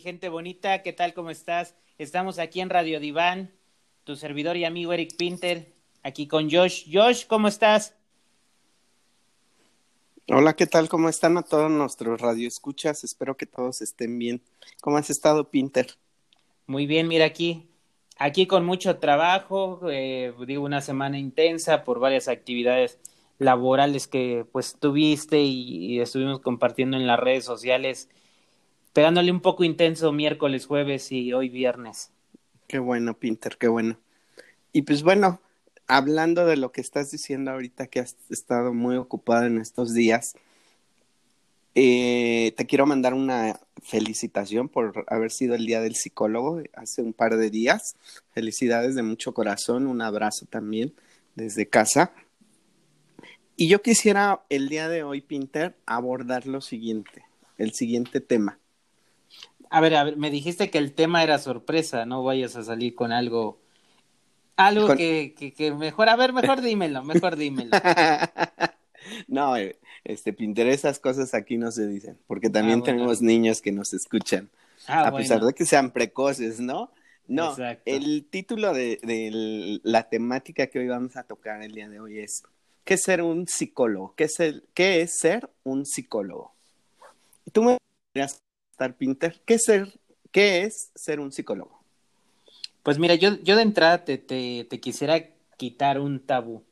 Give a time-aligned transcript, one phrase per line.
[0.00, 1.12] Mi gente bonita, ¿qué tal?
[1.12, 1.74] ¿Cómo estás?
[1.98, 3.52] Estamos aquí en Radio Diván,
[4.04, 6.86] tu servidor y amigo Eric Pinter, aquí con Josh.
[6.90, 7.94] Josh, ¿cómo estás?
[10.28, 10.88] Hola, ¿qué tal?
[10.88, 13.04] ¿Cómo están a todos nuestros radioescuchas?
[13.04, 14.40] Espero que todos estén bien.
[14.80, 15.88] ¿Cómo has estado, Pinter?
[16.66, 17.68] Muy bien, mira aquí,
[18.16, 22.98] aquí con mucho trabajo, eh, digo una semana intensa por varias actividades
[23.38, 28.08] laborales que pues tuviste y, y estuvimos compartiendo en las redes sociales
[28.92, 32.10] pegándole un poco intenso miércoles, jueves y hoy viernes.
[32.66, 33.98] Qué bueno, Pinter, qué bueno.
[34.72, 35.40] Y pues bueno,
[35.88, 40.34] hablando de lo que estás diciendo ahorita, que has estado muy ocupado en estos días,
[41.74, 47.12] eh, te quiero mandar una felicitación por haber sido el día del psicólogo hace un
[47.12, 47.96] par de días.
[48.32, 50.92] Felicidades de mucho corazón, un abrazo también
[51.34, 52.12] desde casa.
[53.56, 57.24] Y yo quisiera el día de hoy, Pinter, abordar lo siguiente,
[57.58, 58.59] el siguiente tema.
[59.70, 62.94] A ver, a ver, me dijiste que el tema era sorpresa, no vayas a salir
[62.94, 63.60] con algo,
[64.56, 64.96] algo con...
[64.98, 67.70] que, que, que, mejor, a ver, mejor dímelo, mejor dímelo.
[69.28, 72.96] no, eh, este, Pinter, esas cosas aquí no se dicen, porque también ah, bueno.
[72.98, 74.50] tenemos niños que nos escuchan,
[74.88, 76.90] ah, a pesar de que sean precoces, ¿no?
[77.28, 77.82] No, Exacto.
[77.86, 82.18] el título de, de, la temática que hoy vamos a tocar el día de hoy
[82.18, 82.42] es
[82.84, 84.14] ¿qué es ser un psicólogo?
[84.16, 86.52] ¿Qué es, el, qué es ser un psicólogo?
[87.52, 87.78] Tú me
[88.12, 88.42] podrías
[88.88, 89.98] Pinter, ¿qué, ser,
[90.30, 91.80] ¿qué es ser un psicólogo?
[92.82, 95.22] Pues mira, yo, yo de entrada te, te, te quisiera
[95.56, 96.64] quitar un tabú,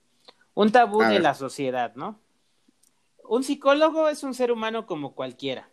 [0.54, 1.22] un tabú A de ver.
[1.22, 2.18] la sociedad, ¿no?
[3.28, 5.68] Un psicólogo es un ser humano como cualquiera,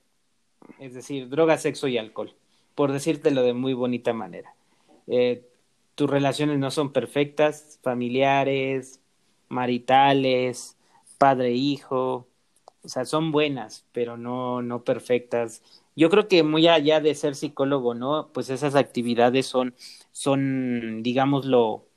[0.78, 2.36] es decir, droga, sexo y alcohol,
[2.76, 4.54] por decírtelo de muy bonita manera.
[5.08, 5.48] Eh,
[5.96, 9.00] tus relaciones no son perfectas, familiares,
[9.48, 10.76] maritales,
[11.18, 12.28] padre-hijo,
[12.84, 15.64] o sea, son buenas, pero no, no perfectas
[15.96, 18.30] yo creo que muy allá de ser psicólogo, ¿no?
[18.34, 19.76] Pues esas actividades son,
[20.12, 21.88] son, digámoslo,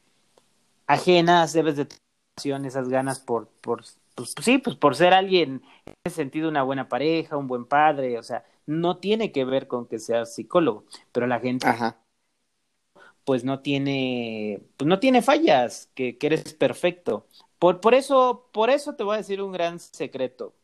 [0.87, 5.95] ajenas, debes de tener esas ganas por, por, pues, sí, pues por ser alguien, en
[6.05, 9.87] ese sentido, una buena pareja, un buen padre, o sea, no tiene que ver con
[9.87, 11.99] que seas psicólogo, pero la gente, Ajá.
[13.25, 17.27] pues no tiene, pues no tiene fallas, que, que eres perfecto.
[17.59, 20.55] Por, por eso, por eso te voy a decir un gran secreto.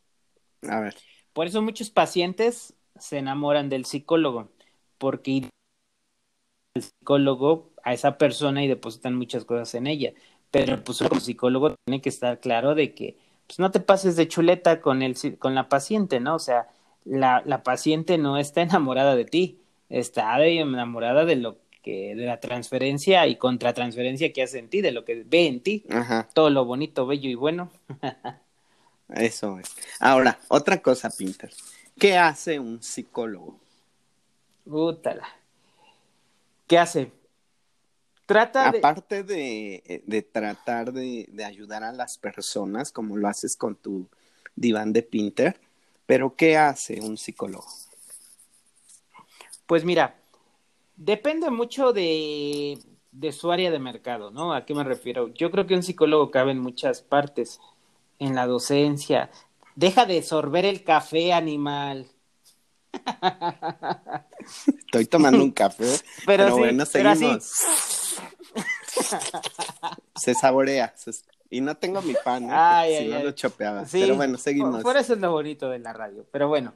[0.68, 0.96] A ver.
[1.32, 4.48] Por eso muchos pacientes se enamoran del psicólogo,
[4.98, 5.48] porque
[6.74, 10.12] el psicólogo a esa persona y depositan muchas cosas en ella.
[10.50, 14.28] Pero pues como psicólogo tiene que estar claro de que pues no te pases de
[14.28, 16.36] chuleta con el con la paciente, ¿no?
[16.36, 16.68] O sea,
[17.04, 22.40] la, la paciente no está enamorada de ti, está enamorada de lo que, de la
[22.40, 26.28] transferencia y contratransferencia que hace en ti, de lo que ve en ti, Ajá.
[26.32, 27.70] todo lo bonito, bello y bueno.
[29.08, 29.70] Eso es.
[30.00, 31.50] Ahora, otra cosa, Pinter.
[31.98, 33.58] ¿Qué hace un psicólogo?
[34.66, 35.28] Útala.
[36.66, 37.12] ¿Qué hace?
[38.26, 38.78] Trata de...
[38.78, 44.08] Aparte de, de tratar de, de, ayudar a las personas, como lo haces con tu
[44.56, 45.60] diván de Pinter,
[46.06, 47.66] pero ¿qué hace un psicólogo?
[49.66, 50.16] Pues mira,
[50.96, 52.78] depende mucho de,
[53.12, 54.52] de su área de mercado, ¿no?
[54.52, 55.28] ¿A qué me refiero?
[55.28, 57.60] Yo creo que un psicólogo cabe en muchas partes,
[58.18, 59.30] en la docencia,
[59.74, 62.06] Deja de sorber el café, animal.
[64.78, 65.84] Estoy tomando un café,
[66.26, 67.52] pero, pero sí, bueno, seguimos.
[70.14, 70.92] se saborea.
[70.96, 71.10] Se...
[71.50, 72.98] Y no tengo mi pan, ¿eh?
[72.98, 73.22] si no ay.
[73.22, 73.86] lo chopeaba.
[73.86, 74.74] Sí, pero bueno, seguimos.
[74.76, 76.26] Por, por, eso es lo bonito de la radio.
[76.30, 76.74] Pero bueno,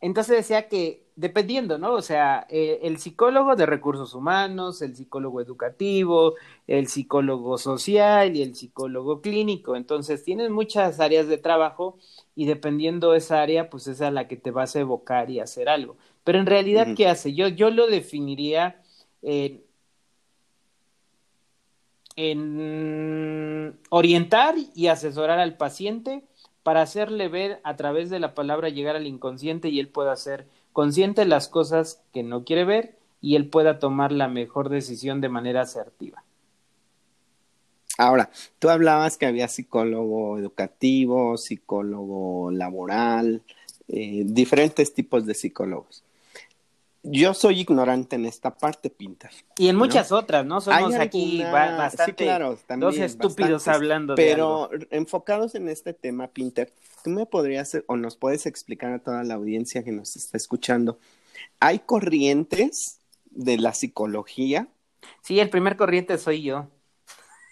[0.00, 1.94] entonces decía que dependiendo, ¿no?
[1.94, 6.36] O sea, eh, el psicólogo de recursos humanos, el psicólogo educativo,
[6.68, 9.74] el psicólogo social y el psicólogo clínico.
[9.74, 11.98] Entonces, tienes muchas áreas de trabajo
[12.36, 15.68] y dependiendo esa área, pues es a la que te vas a evocar y hacer
[15.68, 15.96] algo.
[16.22, 16.96] Pero en realidad, uh -huh.
[16.96, 17.34] ¿qué hace?
[17.34, 18.80] Yo, yo lo definiría
[19.22, 19.64] en,
[22.16, 26.22] en orientar y asesorar al paciente
[26.68, 30.44] para hacerle ver a través de la palabra llegar al inconsciente y él pueda ser
[30.74, 35.22] consciente de las cosas que no quiere ver y él pueda tomar la mejor decisión
[35.22, 36.22] de manera asertiva.
[37.96, 38.28] Ahora,
[38.58, 43.40] tú hablabas que había psicólogo educativo, psicólogo laboral,
[43.88, 46.04] eh, diferentes tipos de psicólogos.
[47.10, 49.30] Yo soy ignorante en esta parte, Pinter.
[49.56, 50.60] Y en muchas otras, ¿no?
[50.60, 51.02] Somos alguna...
[51.02, 55.94] aquí bastante sí, claro, también, dos estúpidos bastantes, hablando pero de Pero enfocados en este
[55.94, 56.72] tema, Pinter,
[57.02, 60.98] tú me podrías o nos puedes explicar a toda la audiencia que nos está escuchando.
[61.60, 62.98] ¿Hay corrientes
[63.30, 64.68] de la psicología?
[65.22, 66.68] Sí, el primer corriente soy yo.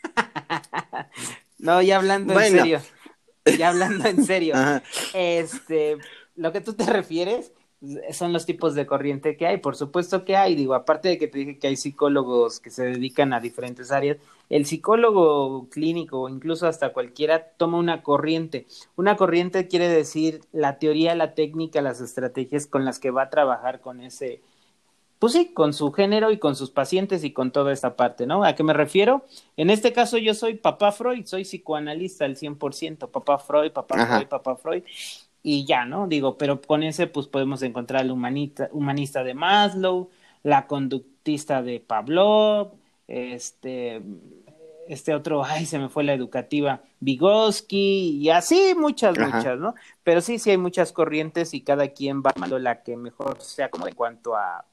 [1.59, 2.49] no, ya hablando bueno.
[2.49, 2.81] en serio.
[3.59, 4.55] Ya hablando en serio.
[5.15, 5.97] este,
[6.35, 7.53] lo que tú te refieres
[8.13, 9.59] son los tipos de corriente que hay.
[9.59, 12.85] Por supuesto que hay, digo, aparte de que te dije que hay psicólogos que se
[12.85, 14.19] dedican a diferentes áreas,
[14.49, 18.67] el psicólogo clínico, incluso hasta cualquiera, toma una corriente.
[18.97, 23.31] Una corriente quiere decir la teoría, la técnica, las estrategias con las que va a
[23.31, 24.41] trabajar con ese,
[25.19, 28.45] pues sí, con su género y con sus pacientes y con toda esta parte, ¿no?
[28.45, 29.25] ¿A qué me refiero?
[29.57, 34.29] En este caso yo soy papá Freud, soy psicoanalista al 100%, papá Freud, papá Freud,
[34.29, 34.83] papá Freud
[35.49, 36.09] y ya, ¿no?
[36.09, 40.11] Digo, pero con ese pues podemos encontrar al humanista, humanista de Maslow,
[40.43, 42.73] la conductista de Pavlov,
[43.07, 44.03] este,
[44.89, 49.77] este otro, ay, se me fue la educativa, Vygotsky, y así muchas, muchas, ¿no?
[50.03, 53.71] Pero sí, sí hay muchas corrientes y cada quien va tomando la que mejor sea
[53.71, 54.65] como en cuanto a,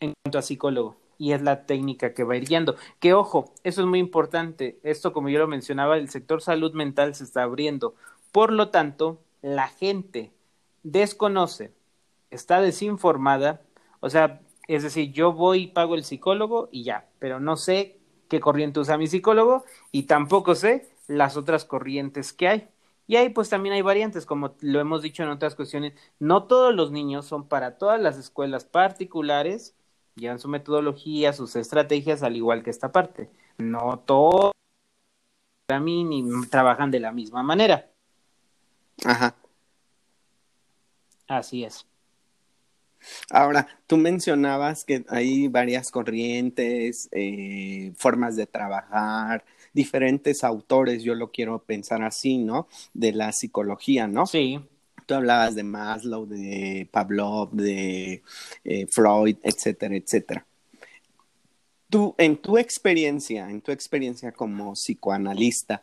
[0.00, 0.96] en cuanto a psicólogo.
[1.18, 2.74] Y es la técnica que va ir guiando.
[2.98, 4.80] Que ojo, eso es muy importante.
[4.82, 7.94] Esto, como yo lo mencionaba, el sector salud mental se está abriendo.
[8.32, 10.32] Por lo tanto, la gente
[10.82, 11.72] desconoce,
[12.30, 13.62] está desinformada,
[14.00, 17.98] o sea, es decir, yo voy y pago el psicólogo y ya, pero no sé
[18.28, 22.68] qué corriente usa mi psicólogo y tampoco sé las otras corrientes que hay.
[23.06, 26.74] Y ahí pues también hay variantes, como lo hemos dicho en otras cuestiones, no todos
[26.74, 29.74] los niños son para todas las escuelas particulares,
[30.14, 33.30] llevan su metodología, sus estrategias, al igual que esta parte.
[33.56, 34.52] No todos
[35.66, 37.90] para mí ni trabajan de la misma manera.
[39.04, 39.36] Ajá.
[41.26, 41.86] Así es.
[43.30, 51.30] Ahora, tú mencionabas que hay varias corrientes, eh, formas de trabajar, diferentes autores, yo lo
[51.30, 52.68] quiero pensar así, ¿no?
[52.94, 54.26] De la psicología, ¿no?
[54.26, 54.58] Sí.
[55.06, 58.22] Tú hablabas de Maslow, de Pavlov, de
[58.64, 60.46] eh, Freud, etcétera, etcétera.
[61.88, 65.82] Tú, en tu experiencia, en tu experiencia como psicoanalista,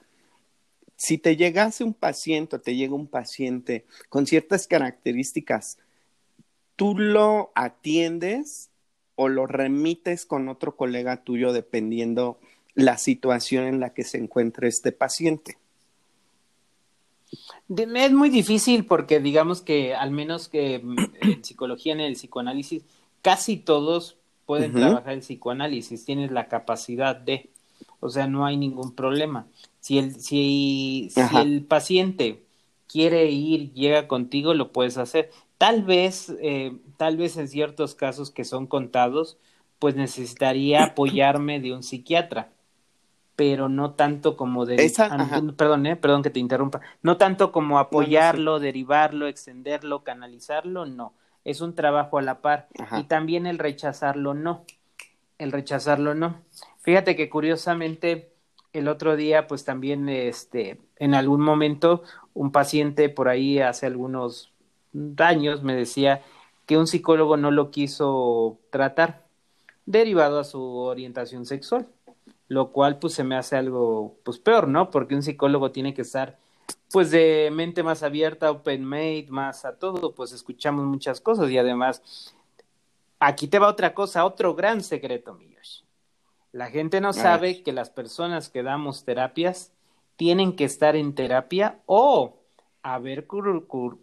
[0.95, 5.77] si te llegase un paciente o te llega un paciente con ciertas características,
[6.75, 8.69] ¿tú lo atiendes
[9.15, 12.39] o lo remites con otro colega tuyo dependiendo
[12.73, 15.57] la situación en la que se encuentre este paciente?
[17.67, 22.83] Es muy difícil porque digamos que al menos que mm, en psicología, en el psicoanálisis,
[23.21, 27.49] casi todos pueden trabajar el psicoanálisis, tienes la capacidad de,
[27.99, 29.47] o sea, no hay ningún problema.
[29.79, 32.43] Si el, si, si el paciente
[32.87, 35.31] quiere ir, llega contigo, lo puedes hacer.
[35.57, 39.37] Tal vez, eh, tal vez en ciertos casos que son contados,
[39.79, 42.49] pues necesitaría apoyarme de un psiquiatra,
[43.35, 44.91] pero no tanto como de,
[45.57, 51.13] perdón, eh, perdón que te interrumpa, no tanto como apoyarlo, derivarlo, extenderlo, canalizarlo, no,
[51.43, 52.67] es un trabajo a la par.
[52.97, 54.63] Y también el rechazarlo no,
[55.37, 56.41] el rechazarlo no.
[56.85, 58.31] Fíjate que curiosamente
[58.71, 62.03] el otro día, pues también, este, en algún momento,
[62.35, 64.53] un paciente por ahí hace algunos
[65.17, 66.21] años me decía
[66.67, 69.25] que un psicólogo no lo quiso tratar,
[69.87, 71.87] derivado a su orientación sexual,
[72.49, 74.91] lo cual pues se me hace algo pues peor, ¿no?
[74.91, 76.37] Porque un psicólogo tiene que estar
[76.91, 81.57] pues de mente más abierta, open made, más a todo, pues escuchamos muchas cosas y
[81.57, 82.35] además
[83.19, 85.54] aquí te va otra cosa, otro gran secreto, míos.
[86.55, 89.73] La gente no sabe que las personas que damos terapias
[90.15, 92.37] tienen que estar en terapia o
[92.81, 93.27] haber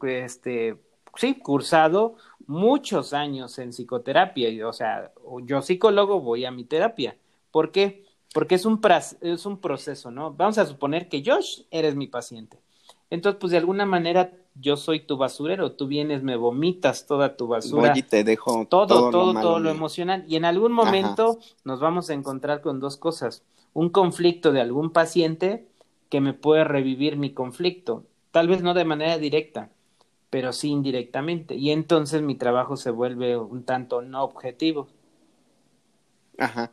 [0.03, 0.77] este,
[1.17, 2.17] sí, cursado
[2.47, 4.69] muchos años en psicoterapia.
[4.69, 5.13] O sea,
[5.45, 7.17] yo psicólogo voy a mi terapia.
[7.51, 8.05] ¿Por qué?
[8.35, 8.79] Porque es un,
[9.23, 10.35] es un proceso, ¿no?
[10.35, 12.61] Vamos a suponer que Josh eres mi paciente.
[13.09, 17.49] Entonces, pues de alguna manera yo soy tu basurero, tú vienes, me vomitas toda tu
[17.49, 17.93] basura.
[17.97, 20.25] y te dejo todo, todo, todo, lo, todo lo emocional.
[20.29, 23.43] Y en algún momento nos vamos a encontrar con dos cosas.
[23.73, 25.67] Un conflicto de algún paciente
[26.11, 28.05] que me puede revivir mi conflicto.
[28.31, 29.71] Tal vez no de manera directa,
[30.29, 31.55] pero sí indirectamente.
[31.55, 34.89] Y entonces mi trabajo se vuelve un tanto no objetivo.
[36.39, 36.71] Ajá.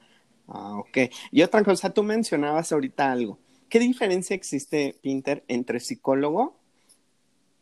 [0.48, 0.98] Ah, ok.
[1.32, 3.38] Y otra cosa, tú mencionabas ahorita algo.
[3.70, 6.59] ¿Qué diferencia existe, Pinter, entre psicólogo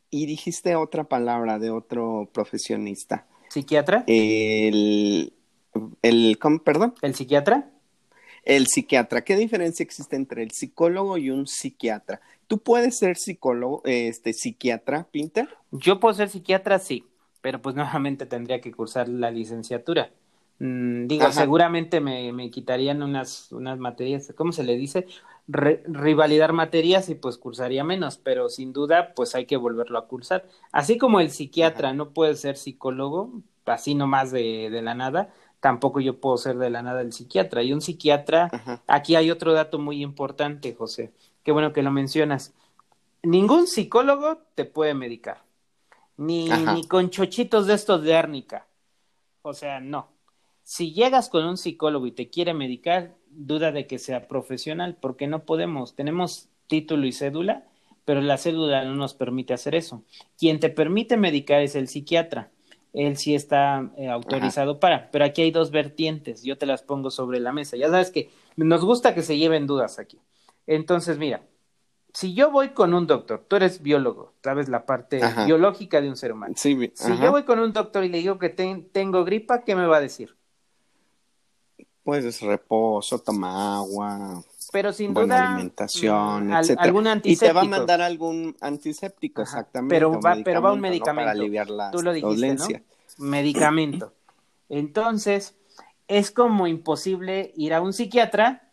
[0.09, 3.25] y dijiste otra palabra de otro profesionista.
[3.49, 4.03] ¿Psiquiatra?
[4.07, 5.33] El,
[6.01, 6.95] el ¿cómo, perdón?
[7.01, 7.69] ¿El psiquiatra?
[8.43, 9.23] El psiquiatra.
[9.23, 12.21] ¿Qué diferencia existe entre el psicólogo y un psiquiatra?
[12.47, 15.49] ¿Tú puedes ser psicólogo, este, psiquiatra, Pinter?
[15.71, 17.05] Yo puedo ser psiquiatra, sí,
[17.41, 20.11] pero pues nuevamente tendría que cursar la licenciatura.
[20.59, 25.05] Mm, digo, seguramente me, me, quitarían unas, unas materias, ¿cómo se le dice?
[25.47, 30.45] Rivalidar materias y pues cursaría menos, pero sin duda pues hay que volverlo a cursar.
[30.71, 35.99] Así como el psiquiatra no puede ser psicólogo, así nomás de, de la nada, tampoco
[36.01, 37.63] yo puedo ser de la nada el psiquiatra.
[37.63, 38.55] Y un psiquiatra,
[38.87, 41.13] aquí hay otro dato muy importante, José,
[41.43, 42.53] qué bueno que lo mencionas.
[43.23, 45.43] Ningún psicólogo te puede medicar.
[46.17, 48.67] ni, ni con chochitos de estos de árnica.
[49.41, 50.09] O sea, no.
[50.63, 55.27] Si llegas con un psicólogo y te quiere medicar, duda de que sea profesional, porque
[55.27, 55.95] no podemos.
[55.95, 57.65] Tenemos título y cédula,
[58.03, 60.03] pero la cédula no nos permite hacer eso.
[60.37, 62.51] Quien te permite medicar es el psiquiatra.
[62.93, 67.11] Él sí está eh, autorizado para, pero aquí hay dos vertientes, yo te las pongo
[67.11, 67.77] sobre la mesa.
[67.77, 70.19] Ya sabes que nos gusta que se lleven dudas aquí.
[70.65, 71.43] Entonces, mira,
[72.13, 76.15] si yo voy con un doctor, tú eres biólogo, sabes la parte biológica de un
[76.15, 76.55] ser humano.
[76.95, 79.97] si yo voy con un doctor y le digo que tengo gripa, ¿qué me va
[79.97, 80.35] a decir?
[82.07, 87.19] Pues reposo, toma agua, pero sin buena alimentación, mm, etcétera.
[87.21, 89.93] Y te va a mandar algún antiséptico, exactamente.
[89.93, 91.27] Pero va, pero va un medicamento.
[91.27, 92.85] Para aliviar la Tú lo dijiste,
[93.17, 94.13] Medicamento.
[94.69, 95.55] Entonces,
[96.07, 98.71] es como imposible ir a un psiquiatra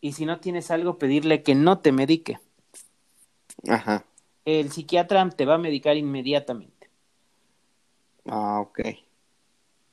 [0.00, 2.40] y si no tienes algo, pedirle que no te medique.
[3.68, 4.04] Ajá.
[4.44, 6.90] El psiquiatra te va a medicar inmediatamente.
[8.24, 8.80] Ah, ok.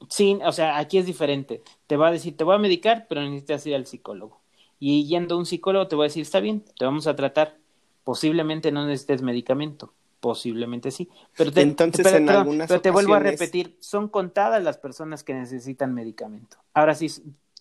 [0.09, 1.61] Sí, o sea, aquí es diferente.
[1.87, 4.41] Te va a decir, te voy a medicar, pero necesitas ir al psicólogo.
[4.79, 7.57] Y yendo a un psicólogo te voy a decir, está bien, te vamos a tratar.
[8.03, 11.09] Posiblemente no necesites medicamento, posiblemente sí.
[11.37, 15.33] Pero te, Entonces, en algunas pero te vuelvo a repetir, son contadas las personas que
[15.33, 16.57] necesitan medicamento.
[16.73, 17.09] Ahora sí,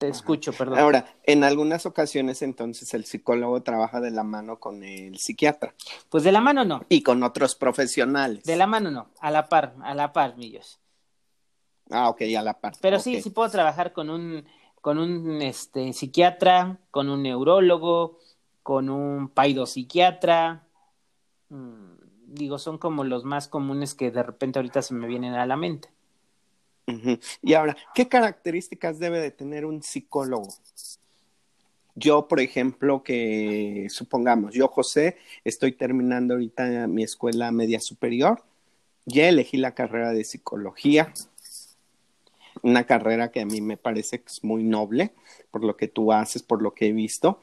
[0.03, 0.81] te escucho, perdón.
[0.81, 5.75] Ahora, en algunas ocasiones entonces el psicólogo trabaja de la mano con el psiquiatra.
[6.09, 6.83] Pues de la mano no.
[6.89, 8.43] Y con otros profesionales.
[8.43, 10.81] De la mano no, a la par, a la par, millos.
[11.93, 12.75] Ah, ok, a la par.
[12.81, 14.45] Pero sí, sí puedo trabajar con un
[14.83, 18.19] con un este, psiquiatra, con un neurólogo,
[18.65, 20.67] con un paidopsiquiatra.
[21.51, 21.93] Mm,
[22.27, 25.57] digo, son como los más comunes que de repente ahorita se me vienen a la
[25.57, 25.89] mente.
[27.43, 30.49] Y ahora, ¿qué características debe de tener un psicólogo?
[31.95, 38.43] Yo, por ejemplo, que supongamos, yo, José, estoy terminando ahorita mi escuela media superior,
[39.05, 41.13] ya elegí la carrera de psicología,
[42.62, 45.12] una carrera que a mí me parece que es muy noble
[45.50, 47.40] por lo que tú haces, por lo que he visto.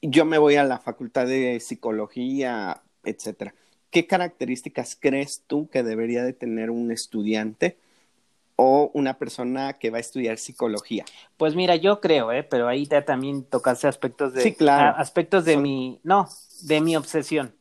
[0.00, 3.54] Yo me voy a la facultad de psicología, etcétera.
[3.90, 7.76] ¿Qué características crees tú que debería de tener un estudiante
[8.56, 11.04] o una persona que va a estudiar psicología?
[11.36, 12.42] Pues mira, yo creo, ¿eh?
[12.42, 14.96] pero ahí te también tocaste aspectos de sí, claro.
[14.96, 16.28] aspectos de mi no,
[16.62, 17.54] de mi obsesión.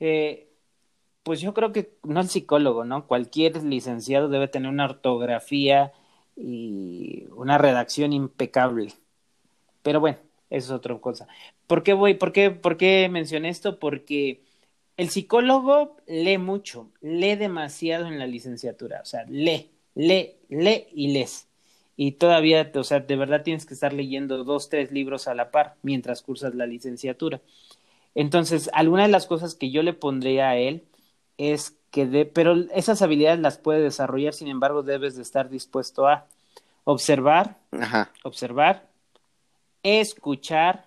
[0.00, 0.51] Eh,
[1.22, 3.06] pues yo creo que no el psicólogo, ¿no?
[3.06, 5.92] Cualquier licenciado debe tener una ortografía
[6.36, 8.94] y una redacción impecable.
[9.82, 10.18] Pero bueno,
[10.50, 11.28] eso es otra cosa.
[11.66, 12.14] ¿Por qué voy?
[12.14, 13.78] ¿Por qué, por qué mencioné esto?
[13.78, 14.42] Porque
[14.96, 21.12] el psicólogo lee mucho, lee demasiado en la licenciatura, o sea, lee, lee, lee y
[21.12, 21.48] lees.
[21.96, 25.50] Y todavía, o sea, de verdad tienes que estar leyendo dos, tres libros a la
[25.50, 27.40] par mientras cursas la licenciatura.
[28.14, 30.84] Entonces, algunas de las cosas que yo le pondría a él
[31.38, 36.08] es que de, pero esas habilidades las puede desarrollar, sin embargo, debes de estar dispuesto
[36.08, 36.26] a
[36.84, 37.58] observar,
[38.24, 38.88] observar,
[39.82, 40.86] escuchar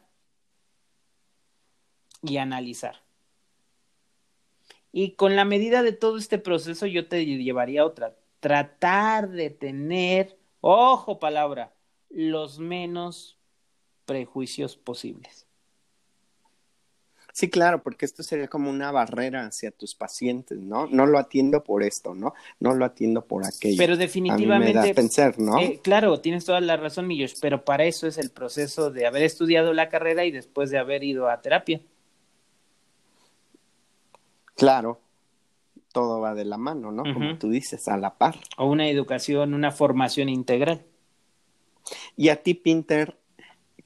[2.22, 3.02] y analizar.
[4.92, 10.38] Y con la medida de todo este proceso yo te llevaría otra, tratar de tener,
[10.62, 11.74] ojo palabra,
[12.10, 13.38] los menos
[14.06, 15.45] prejuicios posibles.
[17.36, 20.88] Sí, claro, porque esto sería como una barrera hacia tus pacientes, ¿no?
[20.88, 22.34] No lo atiendo por esto, ¿no?
[22.62, 23.76] No lo atiendo por aquello.
[23.78, 24.92] Pero definitivamente.
[24.92, 25.60] A pensar, ¿no?
[25.60, 29.24] Eh, claro, tienes toda la razón, Millos, pero para eso es el proceso de haber
[29.24, 31.82] estudiado la carrera y después de haber ido a terapia.
[34.56, 35.02] Claro,
[35.92, 37.04] todo va de la mano, ¿no?
[37.04, 38.38] Como tú dices, a la par.
[38.56, 40.86] O una educación, una formación integral.
[42.16, 43.18] Y a ti, Pinter,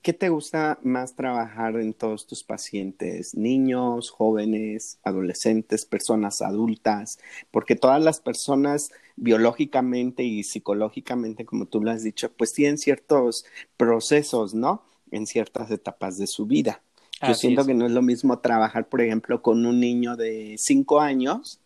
[0.02, 3.36] ¿Qué te gusta más trabajar en todos tus pacientes?
[3.36, 7.20] Niños, jóvenes, adolescentes, personas adultas,
[7.52, 13.46] porque todas las personas biológicamente y psicológicamente, como tú lo has dicho, pues tienen ciertos
[13.76, 14.84] procesos, ¿no?
[15.12, 16.82] En ciertas etapas de su vida.
[17.28, 21.02] Yo siento que no es lo mismo trabajar, por ejemplo, con un niño de cinco
[21.02, 21.60] años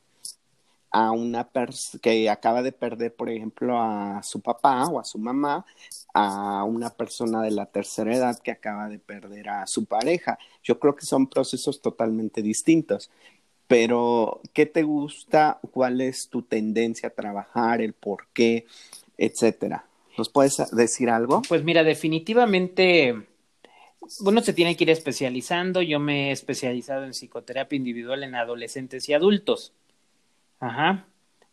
[0.94, 5.18] a una persona que acaba de perder, por ejemplo, a su papá o a su
[5.18, 5.66] mamá,
[6.14, 10.38] a una persona de la tercera edad que acaba de perder a su pareja.
[10.64, 13.10] Yo creo que son procesos totalmente distintos.
[13.68, 15.60] Pero, ¿qué te gusta?
[15.72, 17.82] ¿Cuál es tu tendencia a trabajar?
[17.82, 18.68] ¿El por qué?
[19.18, 19.86] Etcétera.
[20.16, 21.42] ¿Nos puedes decir algo?
[21.50, 23.16] Pues mira, definitivamente
[24.20, 25.82] uno se tiene que ir especializando.
[25.82, 29.74] Yo me he especializado en psicoterapia individual en adolescentes y adultos.
[30.64, 31.06] Ajá.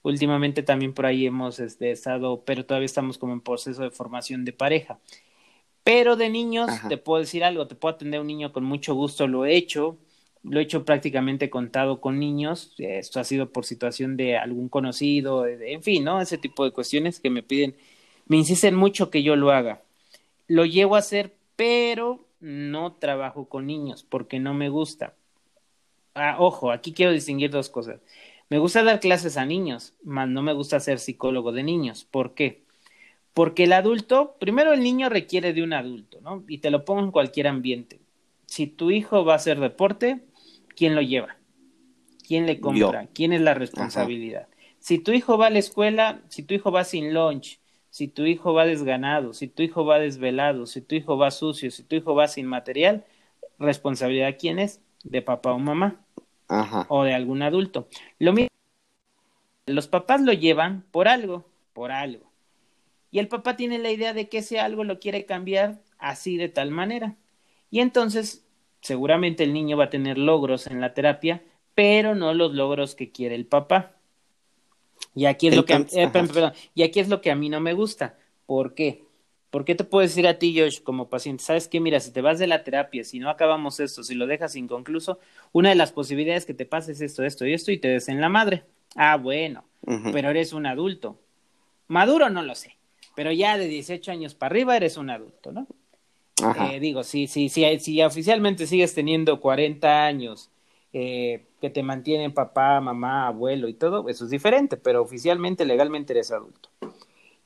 [0.03, 4.45] Últimamente también por ahí hemos este, estado, pero todavía estamos como en proceso de formación
[4.45, 5.01] de pareja.
[5.83, 8.95] Pero de niños, te puedo decir algo, te puedo atender a un niño con mucho
[8.95, 9.99] gusto, lo he hecho,
[10.45, 15.45] lo he hecho prácticamente contado con niños, esto ha sido por situación de algún conocido,
[15.47, 16.21] en fin, ¿no?
[16.21, 17.75] Ese tipo de cuestiones que me piden,
[18.27, 19.83] me insisten mucho que yo lo haga.
[20.47, 25.15] Lo llevo a hacer, pero no trabajo con niños porque no me gusta.
[26.15, 28.01] Ah, ojo, aquí quiero distinguir dos cosas.
[28.51, 32.05] Me gusta dar clases a niños, mas no me gusta ser psicólogo de niños.
[32.05, 32.65] ¿Por qué?
[33.33, 36.45] Porque el adulto, primero el niño requiere de un adulto, ¿no?
[36.49, 38.01] Y te lo pongo en cualquier ambiente.
[38.47, 40.25] Si tu hijo va a hacer deporte,
[40.75, 41.37] ¿quién lo lleva?
[42.27, 43.09] ¿Quién le compra?
[43.15, 44.49] ¿Quién es la responsabilidad?
[44.81, 48.25] Si tu hijo va a la escuela, si tu hijo va sin lunch, si tu
[48.25, 51.95] hijo va desganado, si tu hijo va desvelado, si tu hijo va sucio, si tu
[51.95, 53.05] hijo va sin material,
[53.61, 54.81] responsabilidad quién es?
[55.05, 56.05] De papá o mamá.
[56.51, 56.85] Ajá.
[56.89, 57.89] O de algún adulto.
[58.19, 58.49] Lo mismo,
[59.67, 62.31] los papás lo llevan por algo, por algo.
[63.11, 66.49] Y el papá tiene la idea de que ese algo lo quiere cambiar así de
[66.49, 67.17] tal manera.
[67.71, 68.45] Y entonces
[68.81, 71.43] seguramente el niño va a tener logros en la terapia,
[71.75, 73.93] pero no los logros que quiere el papá.
[75.15, 76.11] Y aquí es lo que eh,
[76.75, 78.17] y aquí es lo que a mí no me gusta.
[78.47, 79.05] ¿Por qué?
[79.51, 81.43] ¿Por qué te puedo decir a ti, Josh, como paciente?
[81.43, 81.81] ¿Sabes qué?
[81.81, 85.19] Mira, si te vas de la terapia, si no acabamos esto, si lo dejas inconcluso,
[85.53, 88.09] una de las posibilidades que te pases es esto, esto y esto y te des
[88.09, 88.63] en la madre.
[88.95, 89.65] Ah, bueno,
[90.13, 91.19] pero eres un adulto.
[91.89, 92.77] Maduro no lo sé,
[93.17, 95.67] pero ya de 18 años para arriba eres un adulto, ¿no?
[96.61, 100.51] Eh, digo, si, si, si, si oficialmente sigues teniendo 40 años,
[100.93, 106.13] eh, que te mantienen papá, mamá, abuelo y todo, eso es diferente, pero oficialmente, legalmente
[106.13, 106.69] eres adulto.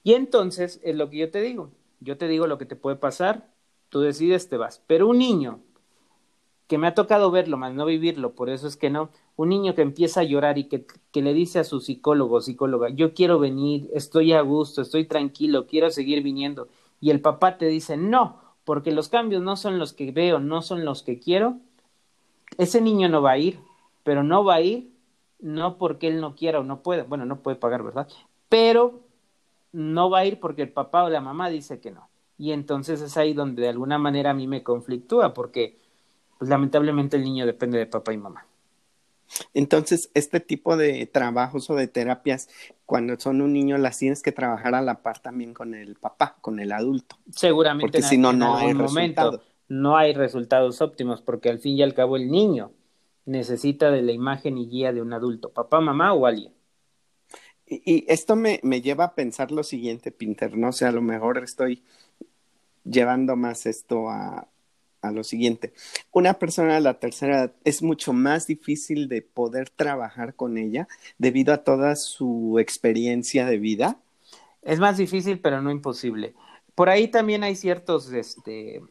[0.03, 1.71] Y entonces es lo que yo te digo.
[2.05, 3.51] Yo te digo lo que te puede pasar,
[3.89, 4.83] tú decides, te vas.
[4.87, 5.61] Pero un niño
[6.67, 9.75] que me ha tocado verlo, más no vivirlo, por eso es que no, un niño
[9.75, 13.39] que empieza a llorar y que, que le dice a su psicólogo psicóloga, yo quiero
[13.39, 16.69] venir, estoy a gusto, estoy tranquilo, quiero seguir viniendo,
[17.01, 20.63] y el papá te dice, no, porque los cambios no son los que veo, no
[20.63, 21.59] son los que quiero,
[22.57, 23.59] ese niño no va a ir,
[24.03, 24.95] pero no va a ir
[25.45, 28.09] no porque él no quiera o no pueda, bueno, no puede pagar, ¿verdad?
[28.49, 29.01] Pero
[29.75, 32.09] no va a ir porque el papá o la mamá dice que no.
[32.39, 35.79] Y entonces es ahí donde de alguna manera a mí me conflictúa, porque
[36.39, 38.47] pues, lamentablemente el niño depende de papá y mamá.
[39.53, 42.49] Entonces, este tipo de trabajos o de terapias,
[42.87, 46.37] cuando son un niño, las tienes que trabajar a la par también con el papá,
[46.41, 47.17] con el adulto.
[47.31, 47.91] Seguramente.
[47.91, 51.95] Porque si no, no hay momento no hay resultados óptimos, porque al fin y al
[51.95, 52.73] cabo el niño
[53.25, 56.53] necesita de la imagen y guía de un adulto, papá, mamá o alguien.
[57.85, 61.43] Y, esto me, me, lleva a pensar lo siguiente, Pinter, no sé, a lo mejor
[61.43, 61.83] estoy
[62.85, 64.49] llevando más esto a,
[65.05, 65.73] a lo siguiente.
[66.13, 70.89] Una persona de la tercera edad es mucho más difícil de poder trabajar con ella
[71.19, 73.99] debido a toda su experiencia de vida.
[74.63, 76.35] Es más difícil, pero no imposible.
[76.75, 78.83] Por ahí también hay ciertos este,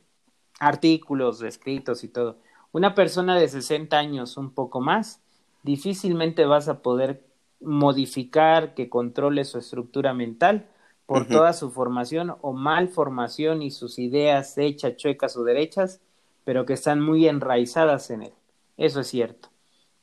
[0.59, 2.39] artículos escritos y todo.
[2.71, 5.21] Una persona de 60 años, un poco más,
[5.63, 7.23] difícilmente vas a poder
[7.63, 10.67] modificar que controle su estructura mental
[11.05, 16.01] por toda su formación o malformación y sus ideas hechas, chuecas o derechas,
[16.43, 18.33] pero que están muy enraizadas en él.
[18.77, 19.49] Eso es cierto.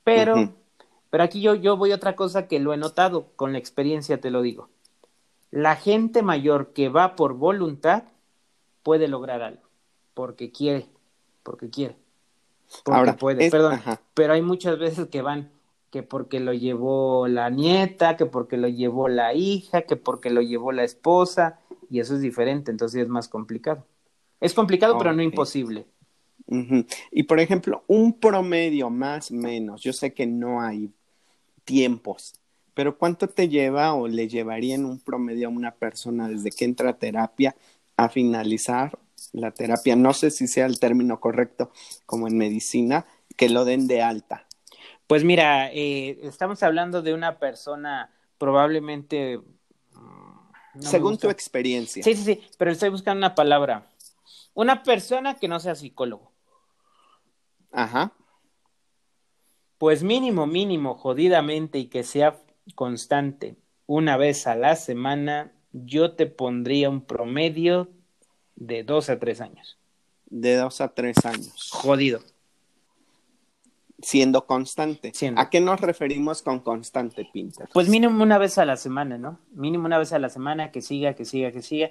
[0.05, 0.53] Pero,
[1.11, 4.21] pero aquí yo, yo voy a otra cosa que lo he notado, con la experiencia
[4.21, 4.69] te lo digo.
[5.51, 8.05] La gente mayor que va por voluntad
[8.83, 9.63] puede lograr algo,
[10.15, 10.87] porque quiere,
[11.43, 11.97] porque quiere,
[12.85, 13.81] porque Ahora, puede, perdón,
[14.15, 15.51] pero hay muchas veces que van
[15.91, 20.41] que porque lo llevó la nieta, que porque lo llevó la hija, que porque lo
[20.41, 21.59] llevó la esposa,
[21.91, 23.85] y eso es diferente, entonces es más complicado.
[24.41, 25.87] Es complicado, pero no imposible.
[27.11, 30.91] Y por ejemplo, un promedio más menos, yo sé que no hay
[31.65, 32.35] tiempos,
[32.75, 36.65] pero ¿cuánto te lleva o le llevaría en un promedio a una persona desde que
[36.65, 37.55] entra a terapia
[37.97, 38.99] a finalizar
[39.33, 39.97] la terapia?
[39.97, 41.71] No sé si sea el término correcto
[42.07, 44.47] como en medicina, que lo den de alta.
[45.11, 49.39] Pues mira, eh, estamos hablando de una persona probablemente...
[49.39, 52.01] Mm, Según tu experiencia.
[52.05, 53.91] Sí, sí, sí, pero estoy buscando una palabra.
[54.55, 56.31] Una persona que no sea psicólogo.
[57.73, 58.13] Ajá.
[59.79, 62.39] Pues mínimo, mínimo, jodidamente y que sea
[62.77, 67.91] constante, una vez a la semana, yo te pondría un promedio
[68.55, 69.77] de dos a tres años.
[70.27, 71.69] De dos a tres años.
[71.73, 72.21] Jodido
[74.03, 75.13] siendo constante.
[75.37, 77.69] ¿A qué nos referimos con constante, Pinter?
[77.73, 79.39] Pues mínimo una vez a la semana, ¿no?
[79.53, 81.91] Mínimo una vez a la semana, que siga, que siga, que siga.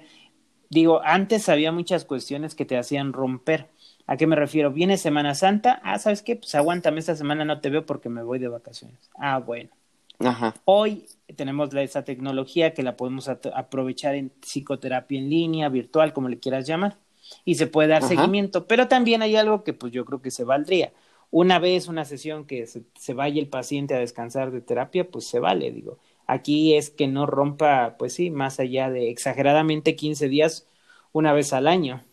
[0.68, 3.68] Digo, antes había muchas cuestiones que te hacían romper.
[4.06, 4.72] ¿A qué me refiero?
[4.72, 6.36] Viene Semana Santa, ah, ¿sabes qué?
[6.36, 9.10] Pues aguántame, esta semana no te veo porque me voy de vacaciones.
[9.16, 9.70] Ah, bueno.
[10.18, 10.54] Ajá.
[10.64, 16.38] Hoy tenemos esa tecnología que la podemos aprovechar en psicoterapia en línea, virtual, como le
[16.38, 16.98] quieras llamar,
[17.44, 20.44] y se puede dar seguimiento, pero también hay algo que pues yo creo que se
[20.44, 20.92] valdría
[21.30, 25.38] una vez una sesión que se, vaya el paciente a descansar de terapia, pues se
[25.38, 25.98] vale, digo.
[26.26, 30.66] Aquí es que no rompa, pues sí, más allá de exageradamente 15 días
[31.12, 32.04] una vez al año.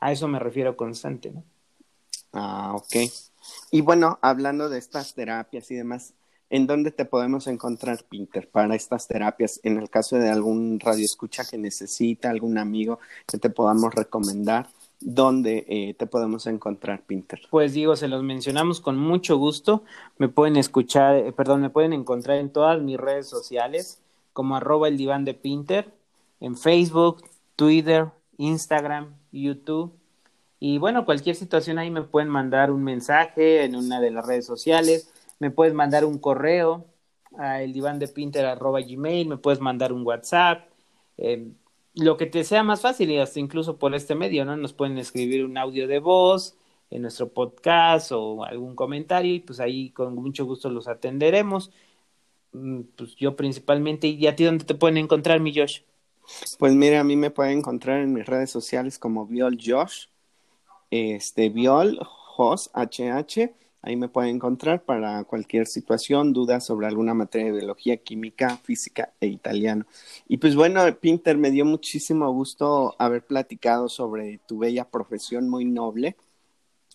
[0.00, 1.44] A eso me refiero constante, ¿no?
[2.32, 3.10] Ah, ok.
[3.70, 6.14] Y bueno, hablando de estas terapias y demás,
[6.48, 9.60] ¿en dónde te podemos encontrar, Pinter, para estas terapias?
[9.62, 14.68] En el caso de algún radioescucha que necesita, algún amigo que te podamos recomendar.
[15.00, 17.40] ¿Dónde eh, te podemos encontrar, Pinter?
[17.50, 19.82] Pues digo, se los mencionamos con mucho gusto.
[20.18, 24.02] Me pueden escuchar, eh, perdón, me pueden encontrar en todas mis redes sociales
[24.34, 25.90] como arroba el diván de Pinter,
[26.40, 27.24] en Facebook,
[27.56, 29.92] Twitter, Instagram, YouTube.
[30.58, 34.44] Y bueno, cualquier situación ahí me pueden mandar un mensaje en una de las redes
[34.46, 36.84] sociales, me puedes mandar un correo
[37.38, 40.68] a el diván de Pinter arroba gmail, me puedes mandar un WhatsApp.
[41.16, 41.52] Eh,
[42.00, 44.56] lo que te sea más fácil y hasta incluso por este medio, ¿no?
[44.56, 46.56] Nos pueden escribir un audio de voz
[46.90, 51.70] en nuestro podcast o algún comentario y pues ahí con mucho gusto los atenderemos.
[52.52, 55.80] Mm, pues yo principalmente, ¿y a ti dónde te pueden encontrar, mi Josh?
[56.58, 60.06] Pues mira, a mí me pueden encontrar en mis redes sociales como Viol Josh,
[60.90, 67.46] este Viol Jos HH Ahí me pueden encontrar para cualquier situación, dudas sobre alguna materia
[67.46, 69.86] de biología, química, física e italiano.
[70.28, 75.64] Y pues bueno, Pinter, me dio muchísimo gusto haber platicado sobre tu bella profesión muy
[75.64, 76.16] noble.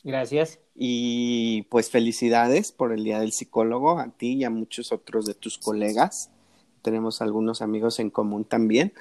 [0.04, 0.60] Gracias.
[0.76, 5.34] Y pues felicidades por el Día del Psicólogo, a ti y a muchos otros de
[5.34, 6.30] tus colegas.
[6.84, 8.94] Tenemos algunos amigos en común también.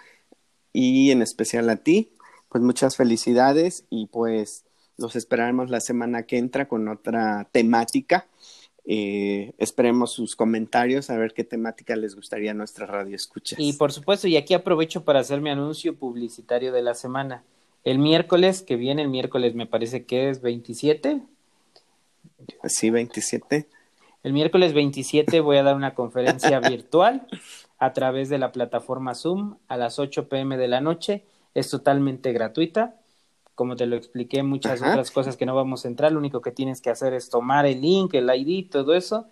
[0.73, 2.13] Y en especial a ti,
[2.49, 4.65] pues muchas felicidades y pues
[4.97, 8.27] los esperaremos la semana que entra con otra temática.
[8.87, 13.59] Eh, esperemos sus comentarios a ver qué temática les gustaría a nuestra radio escuchas.
[13.59, 17.45] Y por supuesto, y aquí aprovecho para hacer mi anuncio publicitario de la semana.
[17.83, 21.23] El miércoles que viene, el miércoles me parece que es 27.
[22.65, 23.67] Sí, 27.
[24.23, 27.27] El miércoles 27 voy a dar una conferencia virtual
[27.79, 31.25] a través de la plataforma Zoom a las 8 pm de la noche.
[31.55, 32.97] Es totalmente gratuita
[33.55, 36.51] como te lo expliqué, muchas otras cosas que no vamos a entrar, lo único que
[36.51, 39.27] tienes que hacer es tomar el link, el ID, todo eso,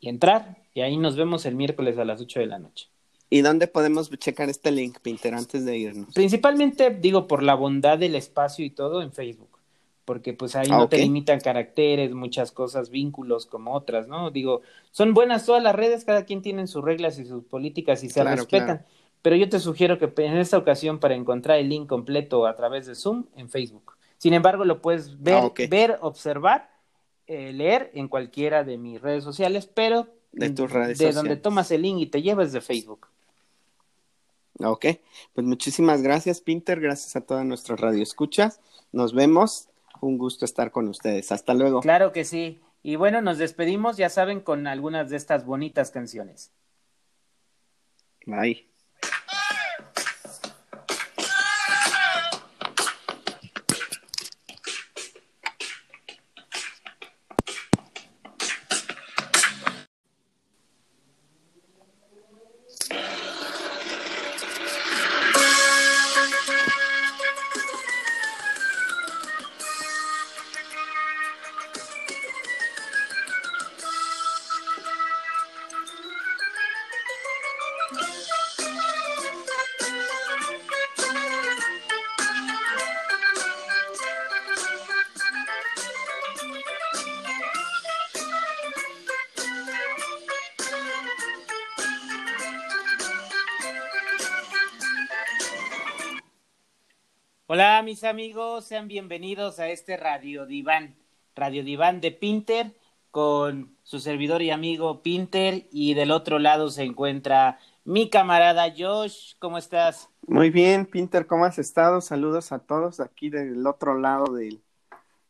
[0.00, 2.88] y entrar, y ahí nos vemos el miércoles a las 8 de la noche.
[3.30, 6.14] ¿Y dónde podemos checar este link, Pinter, antes de irnos?
[6.14, 9.58] Principalmente, digo, por la bondad del espacio y todo en Facebook,
[10.04, 14.30] porque pues ahí no te limitan caracteres, muchas cosas, vínculos como otras, ¿no?
[14.30, 18.08] Digo, son buenas todas las redes, cada quien tiene sus reglas y sus políticas y
[18.08, 18.86] se respetan.
[19.22, 22.86] Pero yo te sugiero que en esta ocasión para encontrar el link completo a través
[22.86, 23.94] de Zoom en Facebook.
[24.16, 26.70] Sin embargo, lo puedes ver, ah, ver observar,
[27.26, 31.70] eh, leer en cualquiera de mis redes sociales, pero de, tus redes de donde tomas
[31.70, 33.06] el link y te llevas de Facebook.
[34.60, 34.86] Ok,
[35.34, 36.80] pues muchísimas gracias, Pinter.
[36.80, 38.60] Gracias a toda nuestra radio escuchas.
[38.92, 39.68] Nos vemos.
[40.00, 41.32] Un gusto estar con ustedes.
[41.32, 41.80] Hasta luego.
[41.80, 42.60] Claro que sí.
[42.82, 46.52] Y bueno, nos despedimos, ya saben, con algunas de estas bonitas canciones.
[48.26, 48.67] Bye.
[97.50, 100.96] Hola mis amigos, sean bienvenidos a este Radio Diván,
[101.34, 102.74] Radio Diván de Pinter
[103.10, 109.32] con su servidor y amigo Pinter y del otro lado se encuentra mi camarada Josh,
[109.38, 110.10] ¿cómo estás?
[110.26, 112.02] Muy bien, Pinter, ¿cómo has estado?
[112.02, 114.58] Saludos a todos aquí del otro lado de,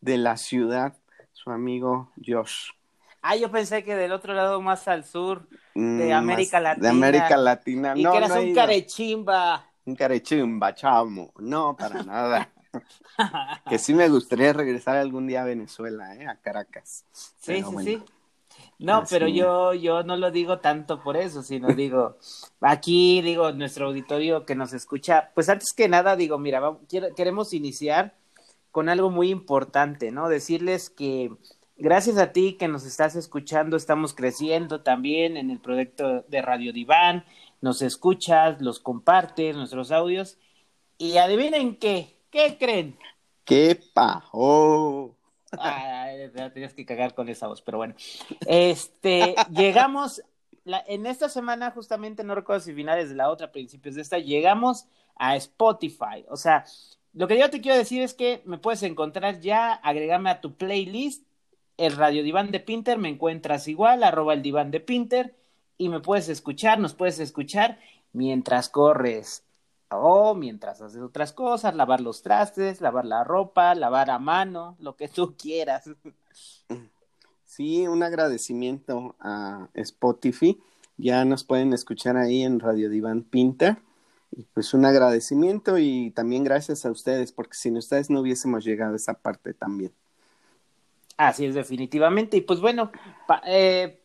[0.01, 0.95] de la ciudad,
[1.33, 2.71] su amigo Josh.
[3.23, 6.83] Ah, yo pensé que del otro lado más al sur de mm, América Latina.
[6.83, 11.33] De América Latina, y que eras un carechimba un carechimba, chamo.
[11.39, 12.51] No, para nada.
[13.69, 16.27] que sí me gustaría regresar algún día a Venezuela, ¿eh?
[16.27, 17.05] a Caracas.
[17.13, 18.03] Sí, sí, sí.
[18.79, 22.17] No, pero yo, yo no lo digo tanto por eso, sino digo,
[22.61, 26.63] aquí digo, nuestro auditorio que nos escucha, pues antes que nada digo, mira,
[27.17, 28.15] queremos iniciar
[28.71, 30.29] con algo muy importante, ¿no?
[30.29, 31.33] Decirles que
[31.77, 36.73] gracias a ti que nos estás escuchando, estamos creciendo también en el proyecto de Radio
[36.73, 37.25] Diván,
[37.61, 40.39] nos escuchas, los compartes, nuestros audios.
[40.97, 42.99] Y adivinen qué, ¿qué creen?
[43.45, 45.17] ¿Qué pasó?
[45.53, 46.09] Ah,
[46.53, 47.95] tenías que cagar con esa voz, pero bueno.
[48.47, 50.23] Este, llegamos,
[50.65, 54.87] en esta semana justamente, no recuerdo si finales de la otra, principios de esta, llegamos
[55.17, 56.25] a Spotify.
[56.29, 56.65] O sea,
[57.15, 60.57] lo que yo te quiero decir es que me puedes encontrar ya, agregarme a tu
[60.57, 61.27] playlist,
[61.77, 65.37] el Radio Diván de Pinter, me encuentras igual, arroba el diván de Pinter,
[65.79, 67.79] y me puedes escuchar, nos puedes escuchar
[68.13, 69.45] mientras corres
[69.91, 74.97] o mientras haces otras cosas, lavar los trastes, lavar la ropa, lavar a mano, lo
[74.97, 75.89] que tú quieras.
[77.45, 80.61] Sí, un agradecimiento a Spotify.
[80.97, 83.79] Ya nos pueden escuchar ahí en Radio Diván Pinter.
[84.31, 88.93] Y pues un agradecimiento y también gracias a ustedes, porque sin ustedes no hubiésemos llegado
[88.93, 89.91] a esa parte también.
[91.17, 92.37] Así es, definitivamente.
[92.37, 92.93] Y pues bueno,
[93.45, 93.99] eh,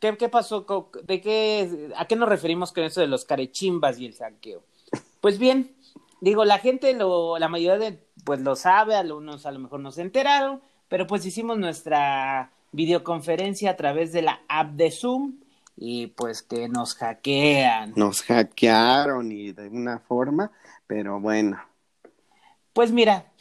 [0.00, 0.66] ¿qué, ¿qué, pasó?
[1.04, 4.64] ¿De qué, ¿A qué nos referimos con eso de los carechimbas y el saqueo?
[5.20, 5.74] Pues bien,
[6.20, 9.90] digo, la gente, lo, la mayoría de, pues lo sabe, algunos a lo mejor no
[9.92, 15.40] se enteraron, pero pues hicimos nuestra videoconferencia a través de la app de Zoom
[15.76, 17.92] y pues que nos hackean.
[17.96, 20.50] Nos hackearon y de una forma,
[20.86, 21.60] pero bueno.
[22.72, 23.32] Pues mira,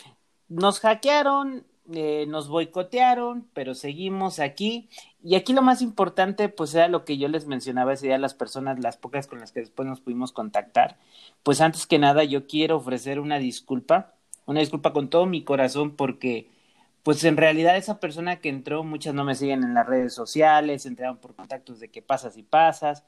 [0.48, 4.90] nos hackearon, eh, nos boicotearon, pero seguimos aquí.
[5.24, 8.34] Y aquí lo más importante, pues era lo que yo les mencionaba ese día las
[8.34, 10.98] personas, las pocas con las que después nos pudimos contactar.
[11.44, 14.14] Pues antes que nada, yo quiero ofrecer una disculpa,
[14.46, 16.50] una disculpa con todo mi corazón, porque
[17.04, 20.86] pues en realidad esa persona que entró, muchas no me siguen en las redes sociales,
[20.86, 23.06] entraron por contactos de que pasas y pasas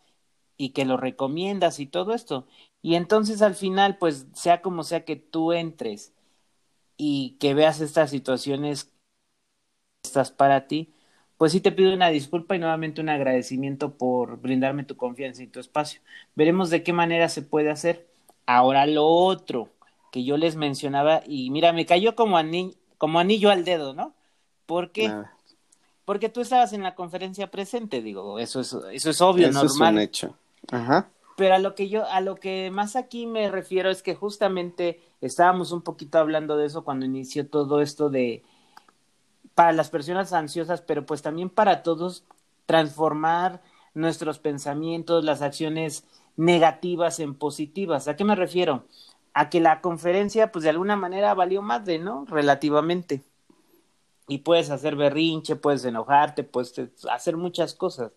[0.57, 2.47] y que lo recomiendas y todo esto.
[2.81, 6.13] Y entonces al final, pues sea como sea que tú entres
[6.97, 8.91] y que veas estas situaciones
[10.03, 10.93] estas para ti,
[11.37, 15.47] pues sí te pido una disculpa y nuevamente un agradecimiento por brindarme tu confianza y
[15.47, 16.01] tu espacio.
[16.35, 18.07] Veremos de qué manera se puede hacer.
[18.45, 19.69] Ahora lo otro
[20.11, 23.93] que yo les mencionaba y mira, me cayó como a niño como anillo al dedo,
[23.93, 24.13] ¿no?
[24.65, 25.13] ¿Por qué?
[26.05, 29.93] Porque tú estabas en la conferencia presente, digo, eso es, eso es obvio, eso normal.
[29.93, 30.37] Es un hecho.
[30.71, 31.09] Ajá.
[31.35, 34.99] Pero a lo que yo, a lo que más aquí me refiero es que justamente
[35.21, 38.43] estábamos un poquito hablando de eso cuando inició todo esto de
[39.55, 42.25] para las personas ansiosas, pero pues también para todos
[42.65, 43.61] transformar
[43.95, 48.07] nuestros pensamientos, las acciones negativas en positivas.
[48.07, 48.85] ¿A qué me refiero?
[49.37, 52.25] a que la conferencia, pues de alguna manera valió más de, ¿no?
[52.25, 53.21] Relativamente.
[54.27, 56.73] Y puedes hacer berrinche, puedes enojarte, puedes
[57.07, 58.11] hacer muchas cosas.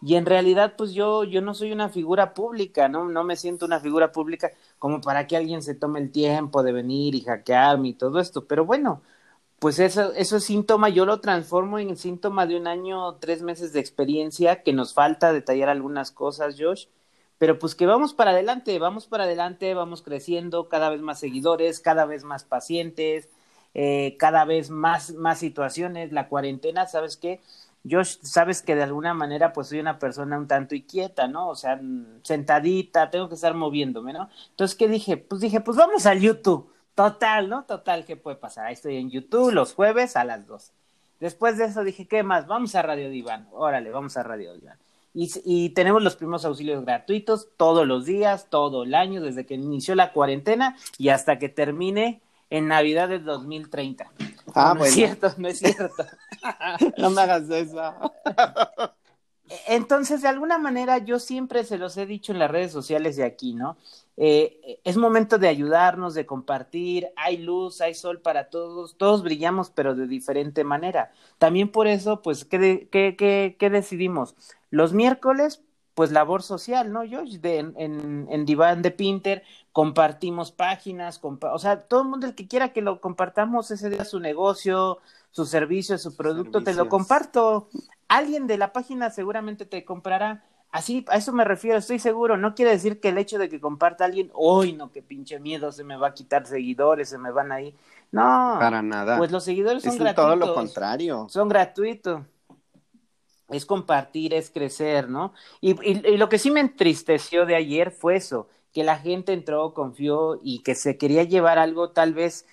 [0.00, 3.08] Y en realidad, pues yo, yo no soy una figura pública, ¿no?
[3.08, 6.72] No me siento una figura pública como para que alguien se tome el tiempo de
[6.72, 8.46] venir y hackearme y todo esto.
[8.46, 9.02] Pero bueno,
[9.58, 13.72] pues eso, eso es síntoma, yo lo transformo en síntoma de un año, tres meses
[13.72, 16.86] de experiencia, que nos falta detallar algunas cosas, Josh,
[17.38, 21.80] pero pues que vamos para adelante, vamos para adelante, vamos creciendo, cada vez más seguidores,
[21.80, 23.28] cada vez más pacientes,
[23.74, 27.40] eh, cada vez más, más situaciones, la cuarentena, ¿sabes qué?
[27.84, 31.48] Yo sabes que de alguna manera pues soy una persona un tanto inquieta, ¿no?
[31.48, 31.80] O sea,
[32.22, 34.28] sentadita, tengo que estar moviéndome, ¿no?
[34.50, 35.16] Entonces, ¿qué dije?
[35.16, 36.72] Pues dije, pues vamos al YouTube.
[36.94, 37.64] Total, ¿no?
[37.64, 38.66] Total, ¿qué puede pasar?
[38.66, 40.72] Ahí estoy en YouTube los jueves a las dos.
[41.20, 42.46] Después de eso dije, ¿qué más?
[42.46, 43.48] Vamos a Radio Diván.
[43.52, 44.78] Órale, vamos a Radio Diván.
[45.14, 49.96] Y, tenemos los primeros auxilios gratuitos todos los días, todo el año, desde que inició
[49.96, 54.10] la cuarentena y hasta que termine en Navidad del 2030.
[54.54, 56.04] Ah, no, es cierto, no es cierto.
[56.98, 58.12] no me hagas eso.
[59.66, 63.24] Entonces, de alguna manera, yo siempre se los he dicho en las redes sociales de
[63.24, 63.76] aquí, ¿no?
[64.16, 69.70] Eh, es momento de ayudarnos, de compartir, hay luz, hay sol para todos, todos brillamos,
[69.70, 71.12] pero de diferente manera.
[71.38, 74.34] También por eso, pues, ¿qué, qué, qué, qué decidimos?
[74.70, 75.62] Los miércoles,
[75.98, 77.02] pues labor social, ¿no?
[77.02, 82.36] Yo de, en, en, Diván de Pinter compartimos páginas, o sea, todo el mundo el
[82.36, 84.98] que quiera que lo compartamos ese día su negocio,
[85.32, 87.68] su servicio, su producto, te lo comparto.
[88.06, 90.44] Alguien de la página seguramente te comprará.
[90.70, 92.36] Así, a eso me refiero, estoy seguro.
[92.36, 95.72] No quiere decir que el hecho de que comparta alguien, hoy no, que pinche miedo,
[95.72, 97.74] se me va a quitar seguidores, se me van ahí.
[98.12, 98.56] No.
[98.60, 99.18] Para nada.
[99.18, 100.24] Pues los seguidores son gratuitos.
[100.24, 101.26] todo lo contrario.
[101.28, 102.20] Son gratuitos
[103.50, 105.32] es compartir, es crecer, ¿no?
[105.60, 109.74] Y, y, lo que sí me entristeció de ayer fue eso, que la gente entró,
[109.74, 112.46] confió y que se quería llevar algo, tal vez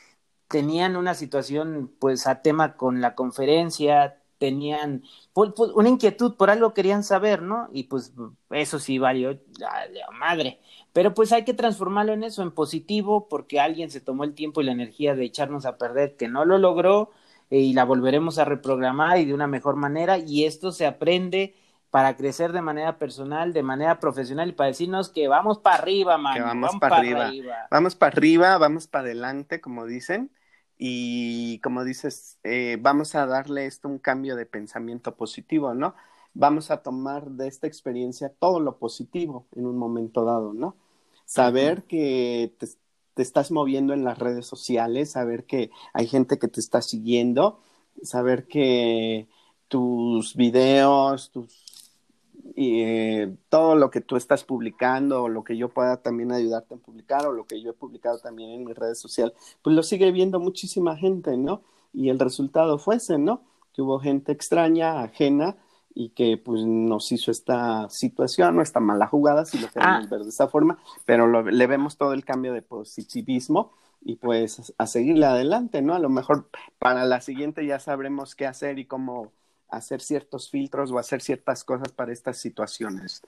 [0.47, 5.03] tenían una situación, pues, a tema con la conferencia, tenían
[5.33, 7.69] una inquietud por algo querían saber, ¿no?
[7.71, 8.13] Y pues
[8.51, 9.39] eso sí valió
[10.19, 10.59] madre.
[10.93, 14.61] Pero pues hay que transformarlo en eso, en positivo, porque alguien se tomó el tiempo
[14.61, 17.11] y la energía de echarnos a perder, que no lo logró,
[17.49, 21.55] eh, y la volveremos a reprogramar y de una mejor manera y esto se aprende
[21.89, 26.17] para crecer de manera personal, de manera profesional y para decirnos que vamos para arriba,
[26.17, 26.41] man.
[26.41, 27.31] vamos, para arriba.
[27.71, 30.29] Vamos para arriba, vamos para adelante, como dicen.
[30.77, 35.95] y como dices, eh, vamos a darle esto un cambio de pensamiento positivo, ¿no?
[36.33, 40.75] Vamos a tomar de esta experiencia todo lo positivo en un momento dado, ¿no?
[41.23, 42.67] Saber que te,
[43.15, 47.59] te estás moviendo en las redes sociales, saber que hay gente que te está siguiendo,
[48.03, 49.27] saber que
[49.67, 51.31] tus videos,
[52.55, 56.77] eh, todo lo que tú estás publicando o lo que yo pueda también ayudarte a
[56.77, 60.11] publicar o lo que yo he publicado también en mis redes sociales, pues lo sigue
[60.11, 61.61] viendo muchísima gente, ¿no?
[61.93, 63.41] Y el resultado fue ese, ¿no?
[63.73, 65.57] Que hubo gente extraña, ajena
[65.95, 70.07] y que pues nos hizo esta situación o esta mala jugada, si lo queremos ah.
[70.11, 74.85] ver de esa forma, pero le vemos todo el cambio de positivismo y pues a
[74.87, 75.95] seguirle adelante, ¿no?
[75.95, 79.31] A lo mejor para la siguiente ya sabremos qué hacer y cómo
[79.69, 83.23] hacer ciertos filtros o hacer ciertas cosas para estas situaciones.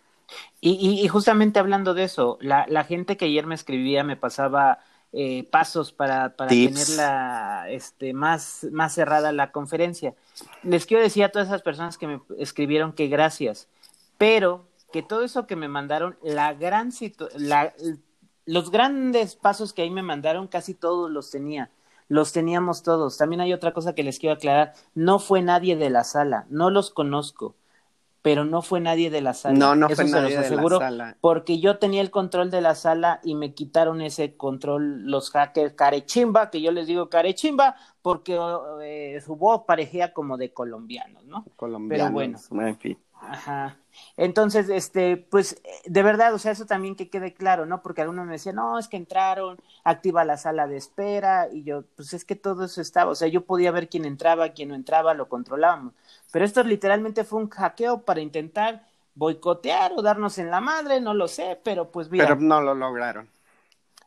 [0.59, 4.79] Y, y, justamente hablando de eso, la, la, gente que ayer me escribía me pasaba
[5.19, 10.13] eh, pasos para, para tenerla este, más, más cerrada la conferencia.
[10.61, 13.67] Les quiero decir a todas esas personas que me escribieron que gracias,
[14.19, 16.91] pero que todo eso que me mandaron, la gran
[17.35, 17.73] la,
[18.45, 21.71] los grandes pasos que ahí me mandaron, casi todos los tenía
[22.09, 23.17] los teníamos todos.
[23.17, 26.69] También hay otra cosa que les quiero aclarar, no fue nadie de la sala, no
[26.69, 27.55] los conozco,
[28.27, 29.57] pero no fue nadie de la sala.
[29.57, 31.17] No, no fue nadie de la sala.
[31.21, 35.75] Porque yo tenía el control de la sala y me quitaron ese control los hackers
[35.75, 38.37] carechimba, que yo les digo carechimba, porque
[38.83, 41.45] eh, su voz parecía como de colombianos, ¿no?
[41.55, 42.67] Colombianos, pero bueno.
[42.67, 42.97] En fin.
[43.13, 43.77] Ajá.
[44.17, 47.81] Entonces, este, pues, de verdad, o sea, eso también que quede claro, ¿no?
[47.81, 51.83] Porque algunos me decían, no, es que entraron, activa la sala de espera, y yo,
[51.95, 54.75] pues es que todo eso estaba, o sea, yo podía ver quién entraba, quién no
[54.75, 55.93] entraba, lo controlábamos.
[56.37, 61.15] Pero esto literalmente fue un hackeo para intentar boicotear o darnos en la madre, no
[61.15, 62.27] lo sé, pero pues mira.
[62.27, 63.27] Pero no lo lograron.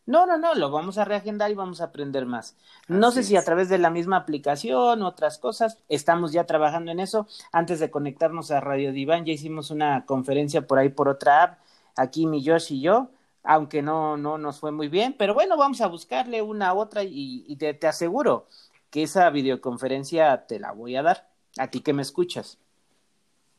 [0.07, 2.55] No, no, no, lo vamos a reagendar y vamos a aprender más.
[2.87, 7.01] No sé si a través de la misma aplicación, otras cosas, estamos ya trabajando en
[7.01, 7.27] eso.
[7.51, 11.59] Antes de conectarnos a Radio Diván, ya hicimos una conferencia por ahí por otra app,
[11.97, 13.09] aquí mi Josh y yo,
[13.43, 17.03] aunque no, no nos fue muy bien, pero bueno, vamos a buscarle una a otra
[17.03, 18.47] y, te, te aseguro
[18.89, 22.59] que esa videoconferencia te la voy a dar, a ti que me escuchas.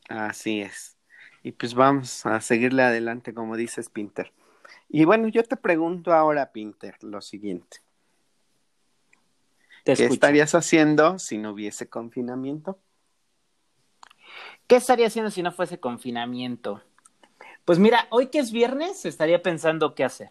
[0.08, 0.96] Así es.
[1.42, 4.32] Y pues vamos a seguirle adelante, como dices, Pinter.
[4.88, 7.78] Y bueno, yo te pregunto ahora, Pinter, lo siguiente.
[9.84, 12.78] ¿Qué estarías haciendo si no hubiese confinamiento?
[14.66, 16.82] ¿Qué estaría haciendo si no fuese confinamiento?
[17.64, 20.30] Pues mira, hoy que es viernes, estaría pensando qué hacer.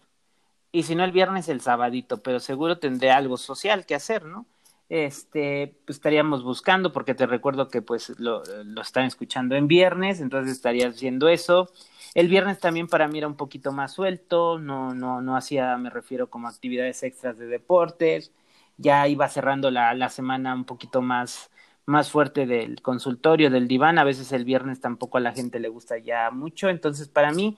[0.70, 4.46] Y si no el viernes, el sabadito, pero seguro tendré algo social que hacer, ¿no?
[4.94, 10.20] Este, pues estaríamos buscando, porque te recuerdo que pues lo, lo están escuchando en viernes,
[10.20, 11.70] entonces estaría haciendo eso.
[12.14, 15.88] El viernes también para mí era un poquito más suelto, no, no, no hacía, me
[15.88, 18.32] refiero como actividades extras de deportes,
[18.76, 21.50] ya iba cerrando la, la semana un poquito más,
[21.86, 25.68] más fuerte del consultorio, del diván, a veces el viernes tampoco a la gente le
[25.70, 27.56] gusta ya mucho, entonces para mí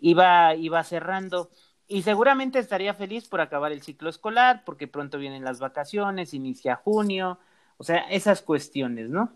[0.00, 1.50] iba, iba cerrando
[1.88, 6.76] y seguramente estaría feliz por acabar el ciclo escolar, porque pronto vienen las vacaciones, inicia
[6.76, 7.38] junio,
[7.78, 9.30] o sea, esas cuestiones, ¿no?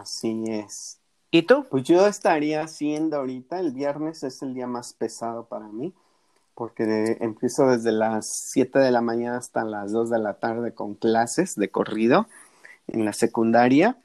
[0.00, 0.98] Así es.
[1.30, 1.64] ¿Y tú?
[1.70, 5.94] Pues yo estaría haciendo ahorita, el viernes es el día más pesado para mí,
[6.54, 10.94] porque empiezo desde las 7 de la mañana hasta las 2 de la tarde con
[10.94, 12.26] clases de corrido
[12.86, 13.96] en la secundaria.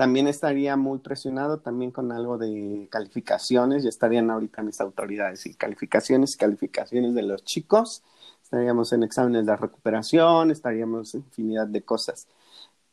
[0.00, 5.52] También estaría muy presionado también con algo de calificaciones, ya estarían ahorita mis autoridades y
[5.52, 8.02] calificaciones calificaciones de los chicos,
[8.42, 12.28] estaríamos en exámenes de recuperación, estaríamos en infinidad de cosas.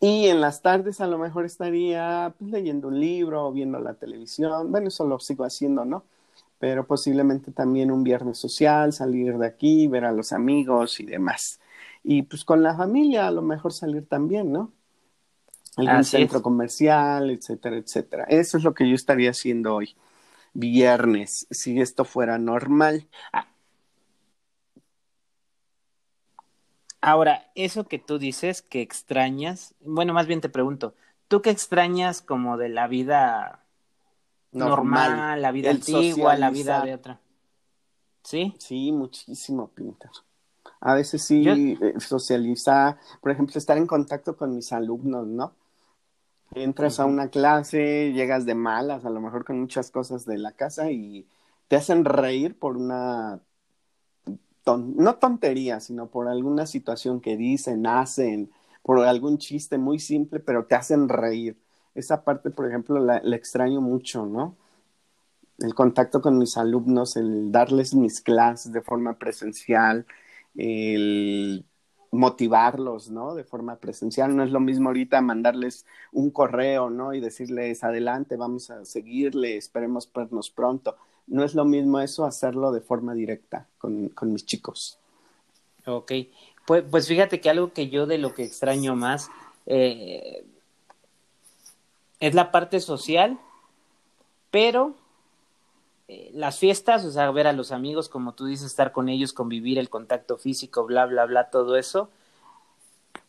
[0.02, 3.94] Y en las tardes a lo mejor estaría pues, leyendo un libro o viendo la
[3.94, 4.70] televisión.
[4.72, 6.04] Bueno, eso lo sigo haciendo, ¿no?
[6.60, 11.62] Pero posiblemente también un viernes social, salir de aquí, ver a los amigos y demás.
[12.04, 14.74] Y pues con la familia a lo mejor salir también, ¿no?
[15.78, 18.24] Algún centro comercial, etcétera, etcétera.
[18.26, 19.96] Eso es lo que yo estaría haciendo hoy,
[20.54, 23.08] viernes, si esto fuera normal.
[23.32, 23.48] Ah,
[27.02, 30.96] Ahora, eso que tú dices que extrañas, bueno, más bien te pregunto,
[31.28, 33.64] ¿tú qué extrañas como de la vida
[34.52, 37.20] normal, la vida antigua, la vida de otra?
[38.24, 38.56] ¿Sí?
[38.58, 40.10] Sí, muchísimo, Pinter.
[40.82, 45.54] A veces sí, eh, socializar, por ejemplo, estar en contacto con mis alumnos, ¿no?
[46.54, 50.54] Entras a una clase, llegas de malas, a lo mejor con muchas cosas de la
[50.54, 51.28] casa y
[51.68, 53.42] te hacen reír por una
[54.76, 58.52] no tontería, sino por alguna situación que dicen, hacen,
[58.84, 61.58] por algún chiste muy simple, pero te hacen reír.
[61.96, 64.56] Esa parte, por ejemplo, la, extraño mucho, ¿no?
[65.60, 70.06] El contacto con mis alumnos, el darles mis clases de forma presencial,
[70.56, 71.66] el
[72.12, 73.36] motivarlos, ¿no?
[73.36, 74.36] De forma presencial.
[74.36, 77.14] No es lo mismo ahorita mandarles un correo, ¿no?
[77.14, 80.96] Y decirles, adelante, vamos a seguirle, esperemos vernos pronto.
[81.28, 84.98] No es lo mismo eso hacerlo de forma directa con, con mis chicos.
[85.86, 86.12] Ok,
[86.66, 89.30] pues, pues fíjate que algo que yo de lo que extraño más
[89.66, 90.46] eh,
[92.20, 93.40] es la parte social,
[94.52, 94.96] pero
[96.08, 99.34] eh, las fiestas, o sea, ver a los amigos, como tú dices, estar con ellos,
[99.34, 102.10] convivir, el contacto físico, bla, bla, bla, todo eso.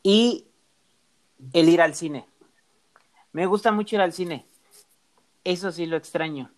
[0.02, 0.46] Y
[1.52, 2.26] el ir al cine.
[3.32, 4.46] Me gusta mucho ir al cine.
[5.44, 6.50] Eso sí lo extraño.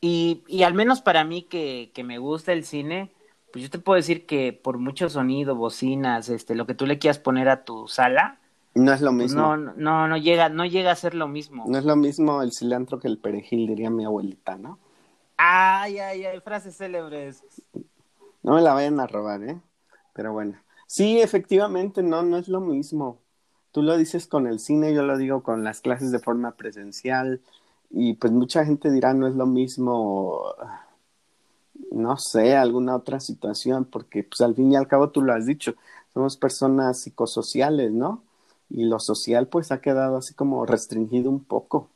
[0.00, 3.12] Y, y al menos para mí que, que me gusta el cine,
[3.52, 6.98] pues yo te puedo decir que por mucho sonido, bocinas, este, lo que tú le
[6.98, 8.38] quieras poner a tu sala,
[8.74, 9.56] no es lo mismo.
[9.56, 11.64] no, no, no llega, no llega a ser lo mismo.
[11.68, 14.78] No es lo mismo el cilantro que el perejil, diría mi abuelita, ¿no?
[15.44, 17.42] Ay, ay, ay, frases célebres.
[18.44, 19.60] No me la vayan a robar, ¿eh?
[20.12, 20.56] Pero bueno.
[20.86, 23.18] Sí, efectivamente, no, no es lo mismo.
[23.72, 27.40] Tú lo dices con el cine, yo lo digo con las clases de forma presencial.
[27.90, 30.44] Y pues mucha gente dirá, no es lo mismo,
[31.90, 35.44] no sé, alguna otra situación, porque pues al fin y al cabo tú lo has
[35.44, 35.74] dicho,
[36.14, 38.22] somos personas psicosociales, ¿no?
[38.70, 41.88] Y lo social pues ha quedado así como restringido un poco.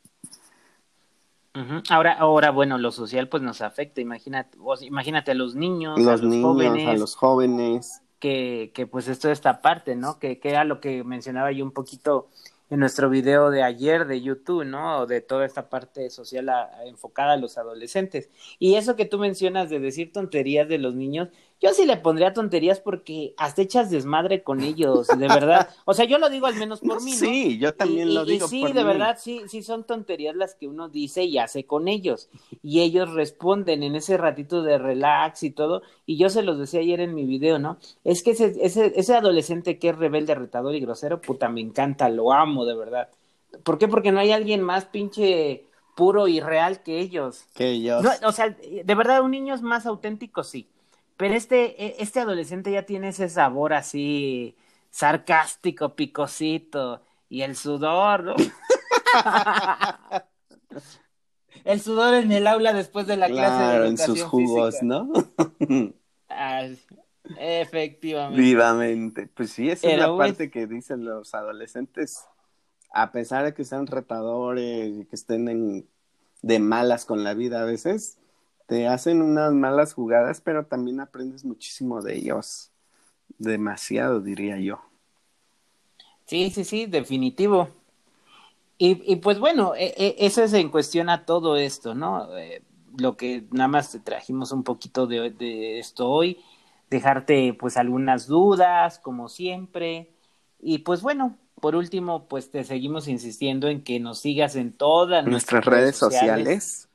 [1.88, 6.24] Ahora, ahora, bueno, lo social pues nos afecta, imagínate, imagínate a los niños, los a
[6.24, 8.02] los jóvenes, a los jóvenes.
[8.18, 10.18] Que, que pues esto esta parte, ¿no?
[10.18, 12.28] Que, que era lo que mencionaba yo un poquito
[12.68, 15.06] en nuestro video de ayer de YouTube, ¿no?
[15.06, 16.50] De toda esta parte social
[16.84, 18.30] enfocada a los adolescentes.
[18.58, 21.28] Y eso que tú mencionas de decir tonterías de los niños,
[21.60, 25.70] yo sí le pondría tonterías porque hasta echas desmadre con ellos, de verdad.
[25.86, 27.16] O sea, yo lo digo al menos por mí, ¿no?
[27.16, 28.46] Sí, yo también lo digo.
[28.46, 31.88] Y sí, de verdad, sí, sí son tonterías las que uno dice y hace con
[31.88, 32.28] ellos.
[32.62, 35.82] Y ellos responden en ese ratito de relax y todo.
[36.04, 37.78] Y yo se los decía ayer en mi video, ¿no?
[38.04, 42.10] Es que ese, ese, ese adolescente que es rebelde, retador y grosero, puta, me encanta,
[42.10, 43.08] lo amo, de verdad.
[43.64, 43.88] ¿Por qué?
[43.88, 47.46] Porque no hay alguien más pinche puro y real que ellos.
[47.54, 48.04] Que ellos.
[48.22, 50.68] o sea, de verdad, un niño es más auténtico, sí
[51.16, 54.56] pero este, e, este adolescente ya tiene ese sabor así
[54.90, 57.02] sarcástico, picosito.
[57.28, 58.34] Y el sudor, ¿no?
[61.64, 65.12] el sudor en el aula después de la clase de educación en sus jugos, ¿no?
[67.38, 68.40] efectivamente.
[68.40, 69.26] Vivamente.
[69.26, 72.24] Pues sí, esa es la parte que dicen los adolescentes.
[72.92, 75.86] A pesar de que sean retadores y que estén
[76.42, 78.18] de malas con la vida a veces,
[78.66, 82.70] te hacen unas malas jugadas, pero también aprendes muchísimo de ellos.
[83.38, 84.80] Demasiado, diría yo.
[86.26, 87.68] Sí, sí, sí, definitivo.
[88.78, 92.36] Y, y pues bueno, e, e, eso es en cuestión a todo esto, ¿no?
[92.36, 92.62] Eh,
[92.98, 96.38] lo que nada más te trajimos un poquito de, de esto hoy,
[96.90, 100.10] dejarte pues algunas dudas, como siempre.
[100.60, 105.24] Y pues bueno, por último, pues te seguimos insistiendo en que nos sigas en todas
[105.24, 106.88] nuestras, redes sociales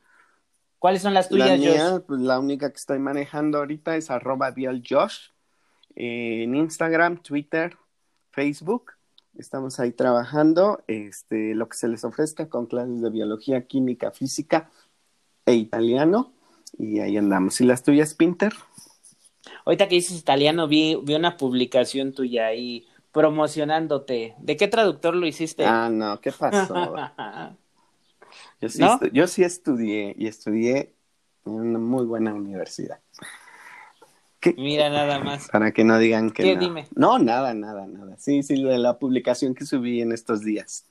[0.82, 5.28] ¿Cuáles son las tuyas, la Pues, la única que estoy manejando ahorita es arroba Josh
[5.96, 7.78] eh, en Instagram, Twitter,
[8.32, 8.94] Facebook.
[9.38, 14.72] Estamos ahí trabajando este, lo que se les ofrezca con clases de biología, química, física
[15.46, 16.34] e italiano.
[16.80, 17.62] Y ahí andamos.
[17.62, 18.52] ¿Y las tuyas, Pinter?
[19.66, 24.34] Ahorita que dices italiano, vi, vi una publicación tuya ahí promocionándote.
[24.40, 25.64] ¿De qué traductor lo hiciste?
[25.64, 26.96] Ah, no, ¿qué pasó?
[28.62, 30.94] Yo sí, estudié y estudié
[31.46, 33.00] en una muy buena universidad.
[34.58, 35.50] Mira nada más.
[35.50, 36.62] Para que no digan que ¿Qué, no.
[36.62, 36.88] Dime.
[36.96, 38.16] No, nada, nada, nada.
[38.18, 40.86] Sí, sí, de la publicación que subí en estos días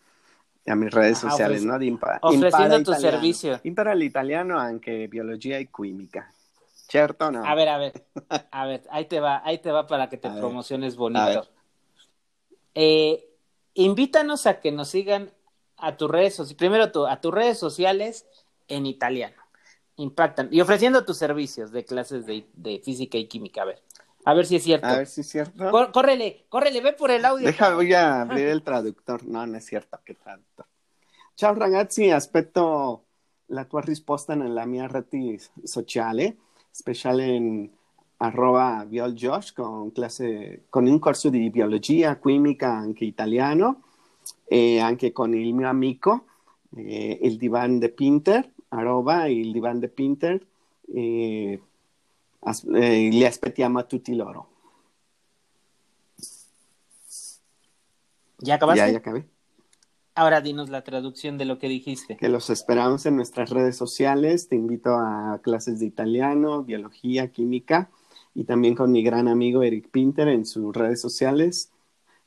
[0.67, 1.75] a mis redes sociales, ¿no?
[2.23, 3.61] ofreciendo tu servicio.
[3.65, 6.33] Impara el italiano, aunque biología y química.
[6.89, 7.45] ¿Cierto no?
[7.45, 8.05] A ver, a ver.
[8.51, 11.49] A ver, ahí te va, ahí te va para que te promociones bonito.
[12.75, 13.29] Eh,
[13.75, 15.31] invítanos a que nos sigan
[15.81, 18.27] a tus redes sociales, primero a tus redes sociales
[18.69, 19.37] en italiano.
[19.97, 20.49] Impactan.
[20.51, 23.63] Y ofreciendo tus servicios de clases de, física y química.
[23.63, 23.83] A ver.
[24.25, 24.87] A ver si es cierto.
[24.87, 25.71] A ver si es cierto.
[25.93, 27.47] córrele, córrele, ve por el audio.
[27.47, 29.25] Deja, voy a abrir el traductor.
[29.25, 29.99] No, no es cierto.
[30.05, 30.67] ¿Qué traductor?
[31.37, 33.05] Ciao ragazzi, aspetto
[33.47, 36.37] la tua risposta nella mia rete sociale,
[36.71, 37.71] speciale in
[38.19, 39.91] arroba violjosh con
[40.69, 43.85] con un corso di biologia, química, anche italiano
[44.47, 46.27] eh, anche con il mio amico,
[46.77, 50.47] eh, il divan de Pinter, arroba il divan de Pinter,
[50.95, 51.61] eh,
[52.41, 54.49] as, eh, li aspettiamo a tutti loro.
[58.39, 58.81] ¿Ya acabaste?
[58.81, 59.27] Ya, ya acabé.
[60.15, 62.17] Ahora dinos la traducción de lo que dijiste.
[62.17, 64.49] Que los esperamos en nuestras redes sociales.
[64.49, 67.91] Te invito a clases de italiano, biología, química
[68.35, 71.71] y también con mi gran amigo Eric Pinter en sus redes sociales,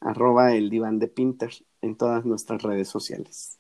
[0.04, 1.52] arroba el diván de Pinter
[1.82, 3.58] en todas nuestras redes sociales.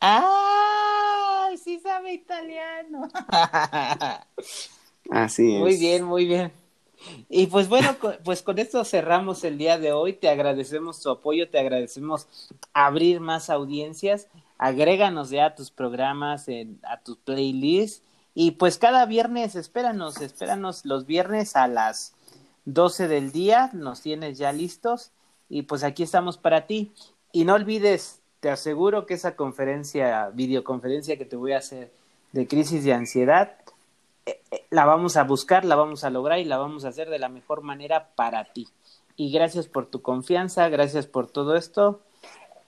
[0.00, 1.48] ¡Ah!
[1.62, 3.08] Sí sabe italiano.
[5.10, 5.60] Así es.
[5.60, 6.52] Muy bien, muy bien.
[7.28, 10.12] Y pues bueno, pues con esto cerramos el día de hoy.
[10.12, 12.28] Te agradecemos tu apoyo, te agradecemos
[12.72, 14.28] abrir más audiencias.
[14.58, 16.46] Agréganos ya a tus programas,
[16.82, 18.02] a tus playlists.
[18.34, 22.14] Y pues cada viernes, espéranos, espéranos los viernes a las
[22.74, 23.70] 12 del día.
[23.72, 25.12] Nos tienes ya listos.
[25.48, 26.92] Y pues aquí estamos para ti.
[27.32, 31.92] Y no olvides, te aseguro que esa conferencia, videoconferencia que te voy a hacer
[32.32, 33.56] de crisis de ansiedad,
[34.26, 37.10] eh, eh, la vamos a buscar, la vamos a lograr y la vamos a hacer
[37.10, 38.68] de la mejor manera para ti.
[39.16, 42.00] Y gracias por tu confianza, gracias por todo esto.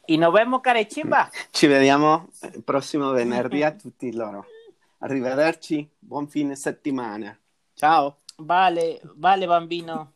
[0.07, 1.31] Y nos vemos, carechimba.
[1.53, 2.29] Ci vediamo
[2.65, 4.47] prossimo venerdì a tutti loro.
[4.99, 7.39] Arrivederci, buon fine settimana.
[7.75, 8.22] Ciao.
[8.37, 10.13] Vale, vale, bambino.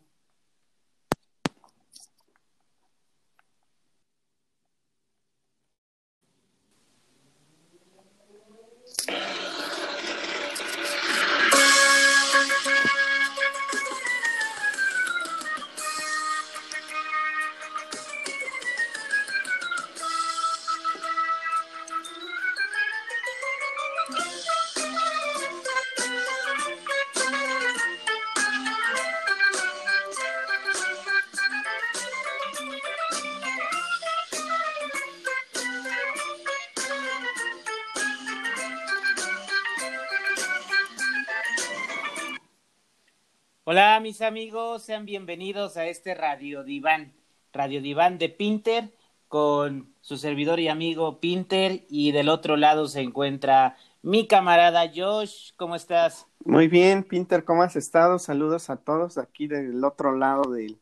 [44.07, 47.11] Mis amigos, sean bienvenidos a este Radio Diván,
[47.51, 48.89] Radio Diván de Pinter
[49.27, 55.49] con su servidor y amigo Pinter y del otro lado se encuentra mi camarada Josh,
[55.57, 56.25] ¿cómo estás?
[56.45, 58.17] Muy bien, Pinter, ¿cómo has estado?
[58.17, 60.77] Saludos a todos aquí del otro lado de,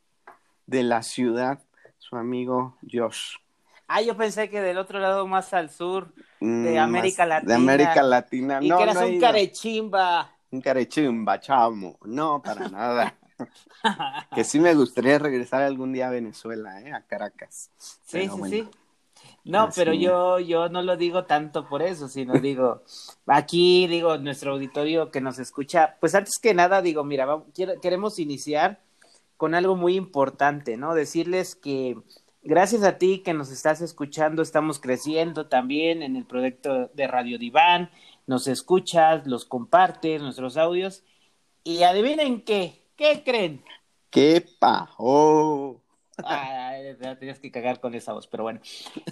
[0.68, 1.58] de la ciudad,
[1.98, 3.38] su amigo Josh.
[3.88, 7.50] Ah, yo pensé que del otro lado más al sur de mm, América Latina.
[7.50, 11.98] De América Latina, y que eras un carechimba un carechimba, chamo.
[12.06, 13.16] No, para nada.
[14.36, 16.94] que sí me gustaría regresar algún día a Venezuela, ¿eh?
[16.94, 17.70] a Caracas.
[18.06, 18.70] Sí, sí, sí.
[19.44, 22.84] No, pero yo, yo no lo digo tanto por eso, sino digo,
[23.28, 27.28] aquí digo, nuestro auditorio que nos escucha, pues antes que nada digo, mira,
[27.82, 28.80] queremos iniciar
[29.38, 30.96] con algo muy importante, ¿no?
[30.96, 31.98] Decirles que
[32.42, 37.38] gracias a ti que nos estás escuchando, estamos creciendo también en el proyecto de Radio
[37.38, 37.92] Diván,
[38.28, 41.04] nos escuchas, los compartes, nuestros audios.
[41.64, 43.64] Y adivinen qué, ¿qué creen?
[44.10, 45.82] ¿Qué pajo?
[46.24, 48.62] Ay, tenías que cagar con esa voz, pero bueno.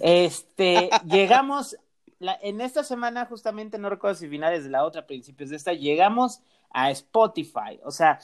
[0.00, 1.76] Este, llegamos,
[2.18, 5.72] la, en esta semana justamente, no recuerdo si finales de la otra, principios de esta,
[5.72, 6.40] llegamos
[6.70, 7.80] a Spotify.
[7.84, 8.18] O sea,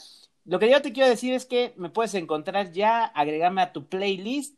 [0.45, 3.87] lo que yo te quiero decir es que me puedes encontrar ya, agregarme a tu
[3.87, 4.57] playlist,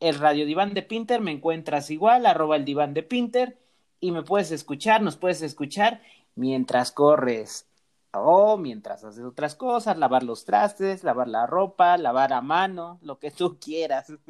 [0.00, 3.56] el Radio Diván de Pinter, me encuentras igual, arroba el diván de Pinter,
[4.02, 6.02] y me puedes escuchar, nos puedes escuchar
[6.34, 7.66] mientras corres
[8.10, 13.18] o mientras haces otras cosas, lavar los trastes, lavar la ropa, lavar a mano, lo
[13.18, 14.12] que tú quieras.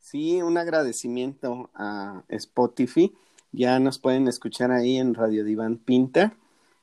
[0.00, 3.16] Sí, un agradecimiento a Spotify.
[3.52, 6.32] Ya nos pueden escuchar ahí en Radio Diván Pinter.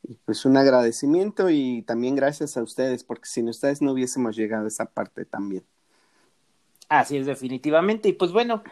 [0.01, 4.65] Y pues un agradecimiento y también gracias a ustedes, porque sin ustedes no hubiésemos llegado
[4.65, 5.63] a esa parte también.
[6.89, 8.09] Así es, definitivamente.
[8.09, 8.63] Y pues bueno,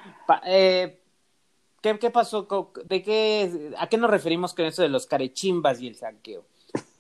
[0.46, 0.99] eh,
[1.82, 2.48] ¿Qué, qué pasó?
[2.86, 6.46] ¿De qué, ¿A qué nos referimos con eso de los carechimbas y el saqueo?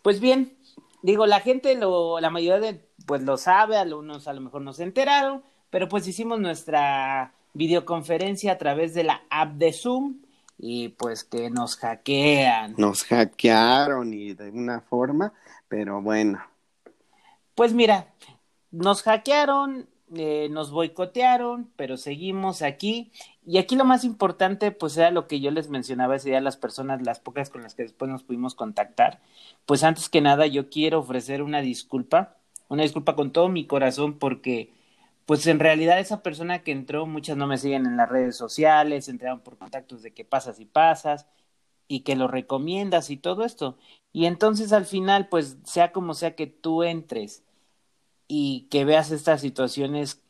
[0.01, 0.57] Pues bien,
[1.01, 4.73] digo, la gente, lo, la mayoría de, pues lo sabe, algunos a lo mejor no
[4.73, 10.21] se enteraron, pero pues hicimos nuestra videoconferencia a través de la app de Zoom
[10.57, 12.75] y pues que nos hackean.
[12.77, 15.34] Nos hackearon y de una forma,
[15.67, 16.43] pero bueno.
[17.55, 18.13] Pues mira,
[18.71, 23.11] nos hackearon, eh, nos boicotearon, pero seguimos aquí
[23.50, 26.56] y aquí lo más importante, pues era lo que yo les mencionaba ese día las
[26.58, 29.22] personas, las pocas con las que después nos pudimos contactar.
[29.66, 32.38] Pues antes que nada, yo quiero ofrecer una disculpa,
[32.68, 34.72] una disculpa con todo mi corazón, porque,
[35.26, 39.10] pues en realidad esa persona que entró, muchas no me siguen en las redes sociales,
[39.10, 41.28] entraron por contactos de que pasas y pasas,
[41.88, 43.78] y que lo recomiendas y todo esto.
[44.14, 47.43] Y entonces al final, pues sea como sea que tú entres
[48.28, 50.24] y que veas estas situaciones,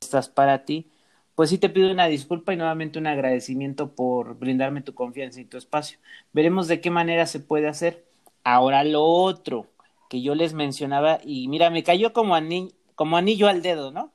[0.00, 0.90] estas para ti,
[1.36, 5.44] pues sí te pido una disculpa y nuevamente un agradecimiento por brindarme tu confianza y
[5.44, 5.98] tu espacio.
[6.32, 8.06] Veremos de qué manera se puede hacer.
[8.42, 9.66] Ahora lo otro
[10.08, 14.12] que yo les mencionaba, y mira, me cayó como, anillo, como anillo al dedo, ¿no?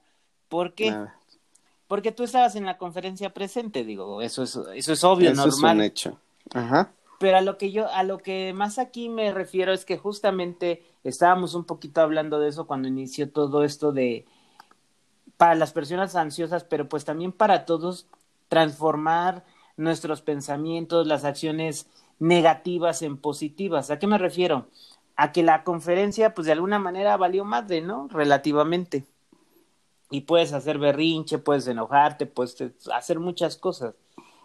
[0.49, 0.95] Porque,
[1.87, 5.77] porque tú estabas en la conferencia presente, digo, eso es, eso es obvio, eso normal.
[5.77, 6.19] Es un hecho.
[6.53, 6.91] Ajá.
[7.19, 10.83] Pero a lo que yo, a lo que más aquí me refiero es que justamente
[11.03, 14.25] estábamos un poquito hablando de eso cuando inició todo esto de
[15.41, 18.05] para las personas ansiosas, pero pues también para todos
[18.47, 19.43] transformar
[19.75, 21.87] nuestros pensamientos, las acciones
[22.19, 23.89] negativas en positivas.
[23.89, 24.67] ¿A qué me refiero?
[25.15, 28.07] A que la conferencia, pues de alguna manera valió madre, ¿no?
[28.11, 29.07] Relativamente.
[30.11, 32.55] Y puedes hacer berrinche, puedes enojarte, puedes
[32.93, 33.95] hacer muchas cosas.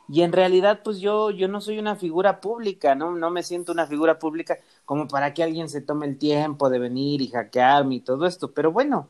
[0.08, 3.14] Y en realidad, pues yo, yo no soy una figura pública, ¿no?
[3.14, 6.78] No me siento una figura pública como para que alguien se tome el tiempo de
[6.78, 8.52] venir y hackearme y todo esto.
[8.52, 9.08] Pero bueno,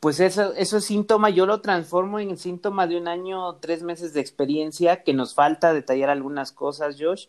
[0.00, 4.14] pues eso, eso es síntoma, yo lo transformo en síntoma de un año, tres meses
[4.14, 7.26] de experiencia, que nos falta detallar algunas cosas, Josh,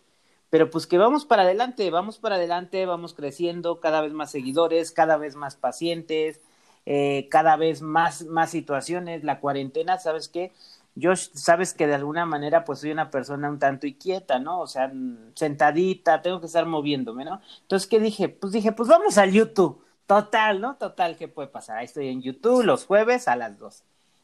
[0.49, 4.91] pero pues que vamos para adelante, vamos para adelante, vamos creciendo, cada vez más seguidores,
[4.91, 6.39] cada vez más pacientes,
[6.85, 10.53] eh, cada vez más, más situaciones, la cuarentena, ¿sabes qué?
[11.01, 14.59] Josh, sabes que de alguna manera pues soy una persona un tanto inquieta, ¿no?
[14.61, 14.91] O sea,
[15.35, 17.41] sentadita, tengo que estar moviéndome, ¿no?
[17.61, 18.29] Entonces, ¿qué dije?
[18.29, 19.81] Pues dije, pues vamos al YouTube
[20.11, 20.75] Total, ¿no?
[20.75, 21.77] Total, ¿qué puede pasar?
[21.77, 23.81] Ahí estoy en YouTube los jueves a las 2.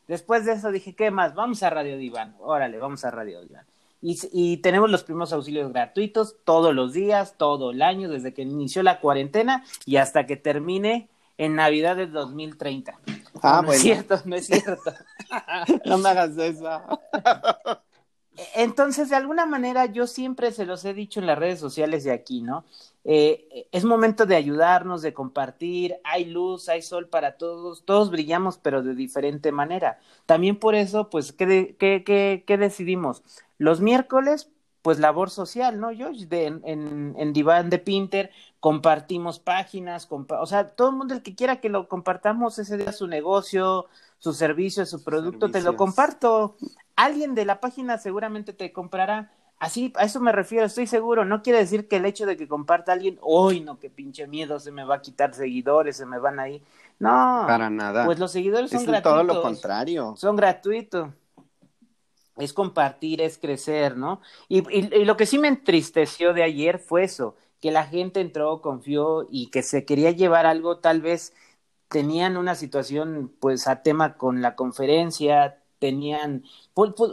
[0.10, 1.34] Después de eso dije, ¿qué más?
[1.34, 2.36] Vamos a Radio Diván.
[2.42, 3.66] Órale, vamos a Radio Diván.
[4.02, 8.42] Y, y, tenemos los primeros auxilios gratuitos todos los días, todo el año, desde que
[8.42, 11.08] inició la cuarentena y hasta que termine
[11.38, 13.00] en Navidad del 2030.
[13.42, 13.72] Ah, no, bueno.
[13.72, 14.94] es cierto, no es cierto.
[15.86, 16.82] no me hagas eso.
[18.56, 22.12] Entonces, de alguna manera, yo siempre se los he dicho en las redes sociales de
[22.12, 22.66] aquí, ¿no?
[23.10, 28.58] Eh, es momento de ayudarnos, de compartir, hay luz, hay sol para todos, todos brillamos,
[28.58, 29.97] pero de diferente manera.
[30.26, 33.24] También por eso, pues, ¿qué, qué, qué, qué decidimos?
[33.58, 34.51] Los miércoles,
[34.82, 35.93] pues labor social, ¿no?
[35.93, 38.30] Yo de, en, en, en Diván de Pinter
[38.60, 42.91] compartimos páginas, o sea, todo el mundo el que quiera que lo compartamos ese día
[42.91, 43.86] su negocio,
[44.18, 46.58] su servicio, su producto, te lo comparto.
[46.97, 51.26] Alguien de la página seguramente te comprará Así, a eso me refiero, estoy seguro.
[51.26, 54.60] No quiere decir que el hecho de que comparta alguien, uy, no, qué pinche miedo,
[54.60, 56.62] se me va a quitar seguidores, se me van ahí.
[56.99, 57.43] No.
[57.47, 58.05] Para nada.
[58.05, 59.12] Pues los seguidores son gratuitos.
[59.12, 60.14] todo lo contrario.
[60.16, 61.10] Son gratuitos.
[62.38, 64.22] Es compartir, es crecer, ¿no?
[64.47, 68.22] Y, y, y lo que sí me entristeció de ayer fue eso, que la gente
[68.22, 71.34] entró, confió y que se quería llevar algo, tal vez
[71.88, 76.43] tenían una situación, pues, a tema con la conferencia, tenían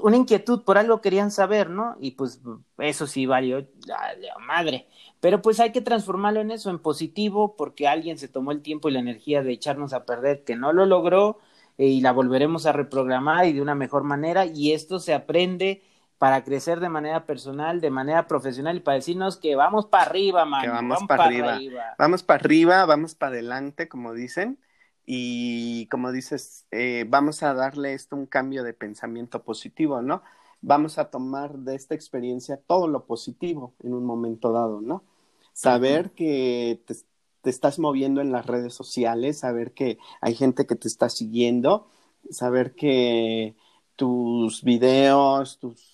[0.03, 1.97] una inquietud, por algo querían saber, ¿no?
[2.01, 2.41] Y pues
[2.79, 4.15] eso sí valió la,
[4.47, 4.89] madre.
[5.21, 8.89] Pero pues hay que transformarlo en eso, en positivo, porque alguien se tomó el tiempo
[8.89, 11.39] y la energía de echarnos a perder, que no lo logró,
[11.79, 15.83] eh, y la volveremos a reprogramar y de una mejor manera, y esto se aprende
[16.19, 20.45] para crecer de manera personal, de manera profesional y para decirnos que vamos para arriba,
[20.45, 20.67] man.
[20.69, 21.59] vamos, para arriba.
[21.99, 24.59] Vamos para arriba, vamos para adelante, como dicen
[25.07, 30.23] y como dices, eh, vamos a darle esto un cambio de pensamiento positivo, ¿no?
[30.63, 35.05] Vamos a tomar de esta experiencia todo lo positivo en un momento dado, ¿no?
[35.53, 36.95] Saber que te,
[37.43, 41.89] te, estás moviendo en las redes sociales, saber que hay gente que te está siguiendo,
[42.31, 43.55] saber que
[43.97, 45.94] tus videos, tus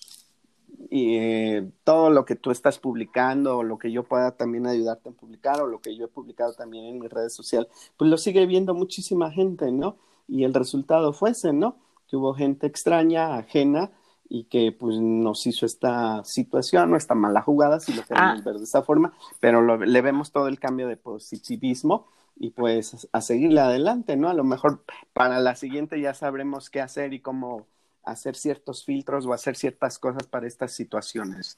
[0.93, 5.07] y eh, todo lo que tú estás publicando o lo que yo pueda también ayudarte
[5.07, 8.17] a publicar o lo que yo he publicado también en mis redes sociales, pues lo
[8.17, 9.95] sigue viendo muchísima gente, ¿no?
[10.27, 11.77] Y el resultado fue ese, ¿no?
[12.09, 13.91] Que hubo gente extraña, ajena
[14.27, 18.43] y que pues nos hizo esta situación o esta mala jugada, si lo queremos ah.
[18.43, 23.21] ver de esta forma, pero le vemos todo el cambio de positivismo y pues a
[23.21, 24.27] seguirle adelante, ¿no?
[24.27, 24.83] A lo mejor
[25.13, 27.65] para la siguiente ya sabremos qué hacer y cómo
[28.03, 31.57] hacer ciertos filtros o hacer ciertas cosas para estas situaciones.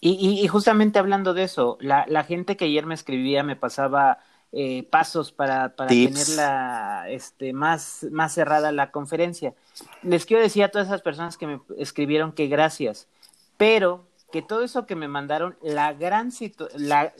[0.00, 4.18] Y, y, justamente hablando de eso, la, la, gente que ayer me escribía me pasaba
[4.50, 9.54] eh, pasos para, para tenerla este, más, más cerrada la conferencia.
[10.02, 13.08] Les quiero decir a todas esas personas que me escribieron que gracias,
[13.58, 16.30] pero que todo eso que me mandaron, la gran
[16.76, 17.12] la,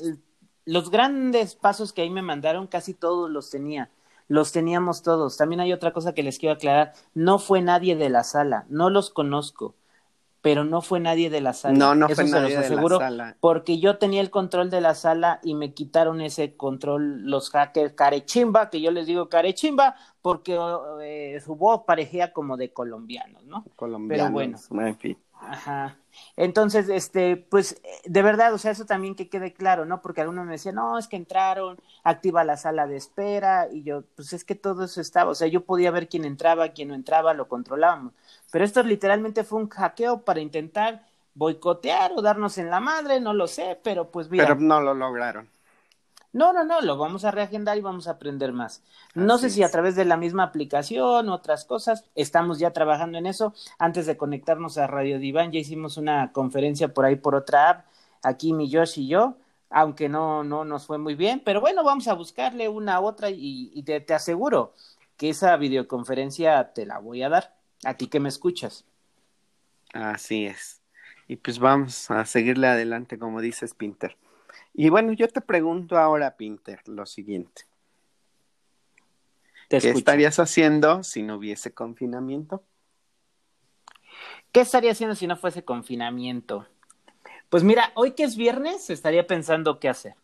[0.64, 3.90] los grandes pasos que ahí me mandaron, casi todos los tenía
[4.28, 5.36] los teníamos todos.
[5.36, 8.90] También hay otra cosa que les quiero aclarar, no fue nadie de la sala, no
[8.90, 9.74] los conozco,
[10.40, 11.76] pero no fue nadie de la sala.
[11.76, 13.36] No, no fue nadie de la sala.
[13.40, 17.94] Porque yo tenía el control de la sala y me quitaron ese control los hackers
[17.94, 20.58] carechimba, que yo les digo carechimba, porque
[21.02, 23.64] eh, su voz parecía como de colombianos, ¿no?
[23.74, 24.86] Colombianos, pero bueno.
[24.86, 25.18] En fin.
[25.40, 25.96] Ajá.
[26.36, 30.02] Entonces, este, pues, de verdad, o sea, eso también que quede claro, ¿no?
[30.02, 34.02] Porque algunos me decían, no, es que entraron, activa la sala de espera, y yo,
[34.16, 36.94] pues es que todo eso estaba, o sea, yo podía ver quién entraba, quién no
[36.94, 38.12] entraba, lo controlábamos.
[38.50, 43.32] Pero esto literalmente fue un hackeo para intentar boicotear o darnos en la madre, no
[43.32, 44.44] lo sé, pero pues mira.
[44.44, 45.48] Pero no lo lograron.
[46.32, 48.82] No, no, no, lo vamos a reagendar y vamos a aprender más.
[49.14, 53.26] No sé si a través de la misma aplicación, otras cosas, estamos ya trabajando en
[53.26, 53.54] eso.
[53.78, 57.86] Antes de conectarnos a Radio Diván, ya hicimos una conferencia por ahí por otra app,
[58.22, 59.36] aquí mi Josh y yo,
[59.70, 63.30] aunque no, no nos fue muy bien, pero bueno, vamos a buscarle una a otra
[63.30, 64.74] y, te, te, aseguro
[65.16, 68.84] que esa videoconferencia te la voy a dar, a ti que me escuchas.
[69.94, 70.82] Así es.
[71.26, 74.16] Y pues vamos a seguirle adelante, como dices, Pinter.
[74.80, 77.62] Y bueno, yo te pregunto ahora, Pinter, lo siguiente.
[79.68, 82.62] ¿Qué estarías haciendo si no hubiese confinamiento?
[84.52, 86.64] ¿Qué estaría haciendo si no fuese confinamiento?
[87.48, 90.14] Pues mira, hoy que es viernes, estaría pensando qué hacer.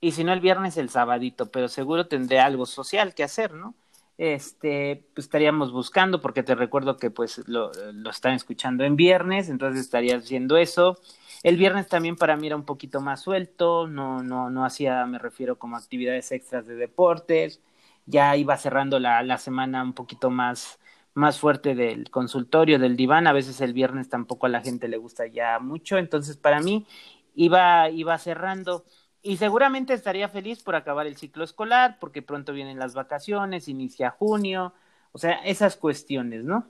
[0.00, 3.74] Y si no el viernes, el sabadito, pero seguro tendré algo social que hacer, ¿no?
[4.16, 9.50] Este, pues estaríamos buscando, porque te recuerdo que pues lo, lo están escuchando en viernes,
[9.50, 10.98] entonces estaría haciendo eso.
[11.42, 15.18] El viernes también para mí era un poquito más suelto, no, no, no hacía, me
[15.18, 17.60] refiero como actividades extras de deportes,
[18.06, 20.78] ya iba cerrando la, la semana un poquito más,
[21.14, 23.26] más fuerte del consultorio, del diván.
[23.26, 25.98] A veces el viernes tampoco a la gente le gusta ya mucho.
[25.98, 26.86] Entonces, para mí,
[27.34, 28.84] iba, iba cerrando.
[29.22, 34.10] Y seguramente estaría feliz por acabar el ciclo escolar, porque pronto vienen las vacaciones, inicia
[34.10, 34.74] junio.
[35.12, 36.66] O sea, esas cuestiones, ¿no?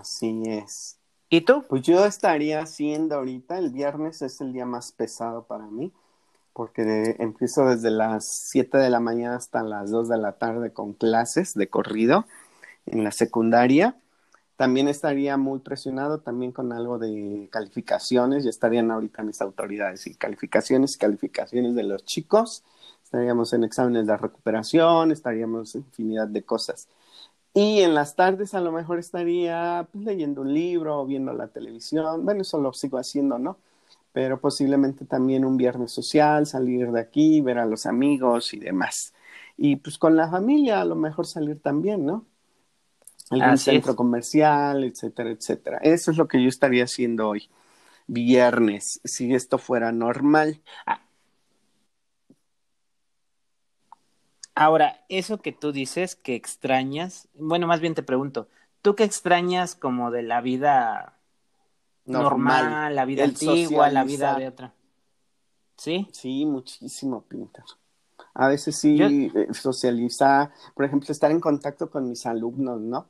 [0.00, 1.01] Así es.
[1.32, 1.40] ¿Y?
[1.40, 5.90] Pues yo estaría haciendo ahorita, el viernes es el día más pesado para mí,
[6.52, 10.92] porque empiezo desde las 7 de la mañana hasta las 2 de la tarde con
[10.92, 12.26] clases de corrido
[12.84, 13.96] en la secundaria.
[14.56, 20.14] También estaría muy presionado también con algo de calificaciones, ya estarían ahorita mis autoridades y
[20.14, 22.62] calificaciones, calificaciones de los chicos,
[23.02, 26.88] estaríamos en exámenes de recuperación, estaríamos en infinidad de cosas.
[27.54, 31.48] Y en las tardes a lo mejor estaría pues, leyendo un libro o viendo la
[31.48, 33.58] televisión, bueno, eso lo sigo haciendo, ¿no?
[34.12, 39.12] Pero posiblemente también un viernes social, salir de aquí, ver a los amigos y demás.
[39.56, 42.24] Y pues con la familia a lo mejor salir también, ¿no?
[43.30, 45.78] algún centro comercial, etcétera, etcétera.
[45.78, 47.48] Eso es lo que yo estaría haciendo hoy,
[48.06, 50.60] viernes, si esto fuera normal.
[50.86, 51.00] Ah.
[54.54, 58.48] Ahora, eso que tú dices que extrañas, bueno, más bien te pregunto,
[58.82, 61.16] ¿tú qué extrañas como de la vida
[62.04, 64.74] normal, la vida antigua, la vida de otra?
[65.76, 66.06] ¿Sí?
[66.12, 67.64] Sí, muchísimo, Pinter.
[68.34, 73.06] A veces sí, eh, socializar, por ejemplo, estar en contacto con mis alumnos, ¿no?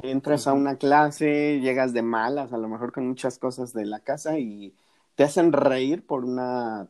[0.00, 4.00] Entras a una clase, llegas de malas, a lo mejor con muchas cosas de la
[4.00, 4.74] casa y
[5.14, 6.88] te hacen reír por una,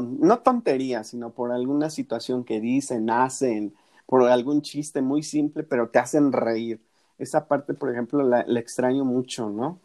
[0.00, 3.74] no tontería, sino por alguna situación que dicen, hacen,
[4.06, 6.80] por algún chiste muy simple, pero te hacen reír.
[7.18, 9.80] Esa parte, por ejemplo, la, extraño mucho, ¿no?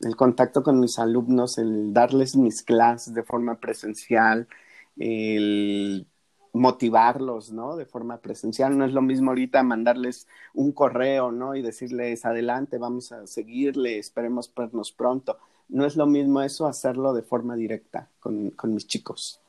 [0.00, 4.48] El contacto con mis alumnos, el darles mis clases de forma presencial,
[4.96, 6.06] el
[6.52, 7.76] motivarlos, ¿no?
[7.76, 8.76] De forma presencial.
[8.76, 11.54] No es lo mismo ahorita mandarles un correo, ¿no?
[11.54, 15.38] Y decirles, adelante, vamos a seguirle, esperemos vernos pronto.
[15.70, 19.40] No es lo mismo eso hacerlo de forma directa con, con mis chicos.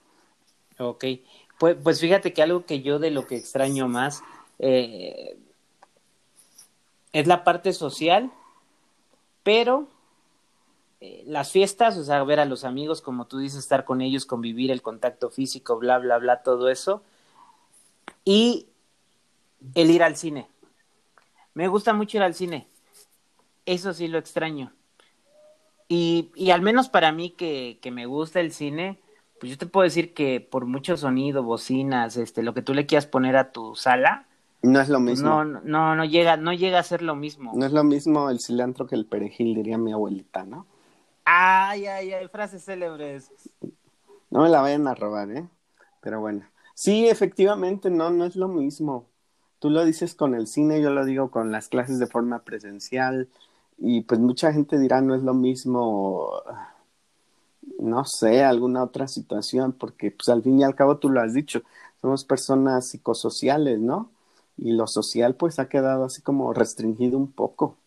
[0.78, 1.06] Ok,
[1.60, 4.24] pues, pues fíjate que algo que yo de lo que extraño más
[4.60, 5.38] eh,
[7.14, 8.32] es la parte social,
[9.44, 9.88] pero
[11.02, 14.26] eh, las fiestas, o sea, ver a los amigos, como tú dices, estar con ellos,
[14.26, 17.04] convivir, el contacto físico, bla, bla, bla, todo eso.
[18.24, 18.68] Y
[19.76, 20.48] el ir al cine.
[21.54, 22.68] Me gusta mucho ir al cine.
[23.66, 24.74] Eso sí lo extraño.
[25.94, 28.98] Y, y al menos para mí que, que me gusta el cine,
[29.42, 32.86] pues yo te puedo decir que por mucho sonido, bocinas, este, lo que tú le
[32.86, 34.26] quieras poner a tu sala,
[34.62, 35.44] no es lo pues mismo.
[35.44, 37.52] no, no, no llega, no llega a ser lo mismo.
[37.56, 40.66] No es lo mismo el cilantro que el perejil, diría mi abuelita, ¿no?
[41.26, 43.30] Ay, ay, ay, frases célebres.
[44.30, 45.46] No me la vayan a robar, ¿eh?
[46.00, 46.46] Pero bueno.
[46.74, 49.08] Sí, efectivamente, no, no es lo mismo.
[49.60, 53.28] Tú lo dices con el cine, yo lo digo con las clases de forma presencial.
[53.84, 56.32] Y pues mucha gente dirá, no es lo mismo,
[57.80, 61.34] no sé, alguna otra situación, porque pues al fin y al cabo tú lo has
[61.34, 61.64] dicho,
[62.00, 64.12] somos personas psicosociales, ¿no?
[64.56, 67.78] Y lo social pues ha quedado así como restringido un poco.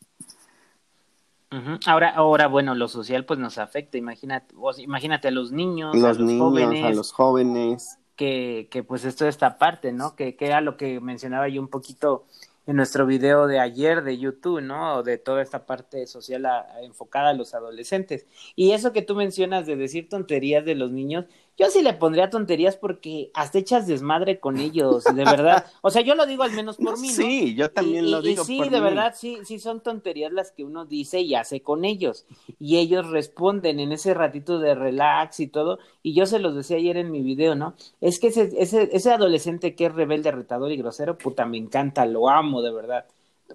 [1.87, 3.97] Ahora, ahora, bueno, lo social pues nos afecta.
[3.97, 9.05] Imagínate, imagínate a los niños, los a los jóvenes, a los jóvenes, que, que pues
[9.05, 10.17] esto es esta parte, ¿no?
[10.17, 12.25] Que, que era lo que mencionaba yo un poquito
[12.67, 15.03] en nuestro video de ayer de YouTube, ¿no?
[15.03, 16.47] De toda esta parte social
[16.83, 18.27] enfocada a los adolescentes.
[18.57, 21.27] Y eso que tú mencionas de decir tonterías de los niños,
[21.57, 25.67] yo sí le pondría tonterías porque hasta echas desmadre con ellos, de verdad.
[25.83, 27.15] O sea, yo lo digo al menos por mí, ¿no?
[27.15, 28.43] Sí, yo también lo digo.
[28.43, 31.85] Y sí, de verdad, sí, sí son tonterías las que uno dice y hace con
[31.85, 32.27] ellos.
[32.59, 35.79] Y ellos responden en ese ratito de relax y todo.
[36.03, 37.75] Y yo se los decía ayer en mi video, ¿no?
[38.01, 42.05] Es que ese, ese, ese adolescente que es rebelde, retador y grosero, puta, me encanta,
[42.05, 43.07] lo amo, de verdad.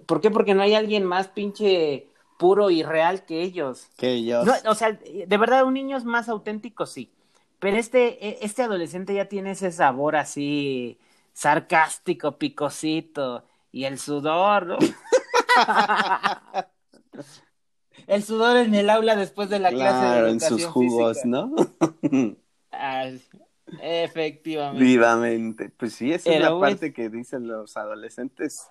[0.06, 0.30] ¿Por qué?
[0.30, 2.06] Porque no hay alguien más pinche
[2.38, 3.88] puro y real que ellos.
[3.98, 4.48] Que ellos.
[4.66, 7.10] o sea, de verdad, un niño es más auténtico, sí.
[7.60, 10.98] Pero este, e, este adolescente ya tiene ese sabor así
[11.32, 13.44] sarcástico, picosito.
[13.70, 14.78] Y el sudor, ¿no?
[18.08, 21.54] el sudor en el aula después de la clase de educación en sus jugos, ¿no?
[23.80, 24.82] efectivamente.
[24.82, 25.70] Vivamente.
[25.70, 28.66] Pues sí, esa es la parte que dicen los adolescentes.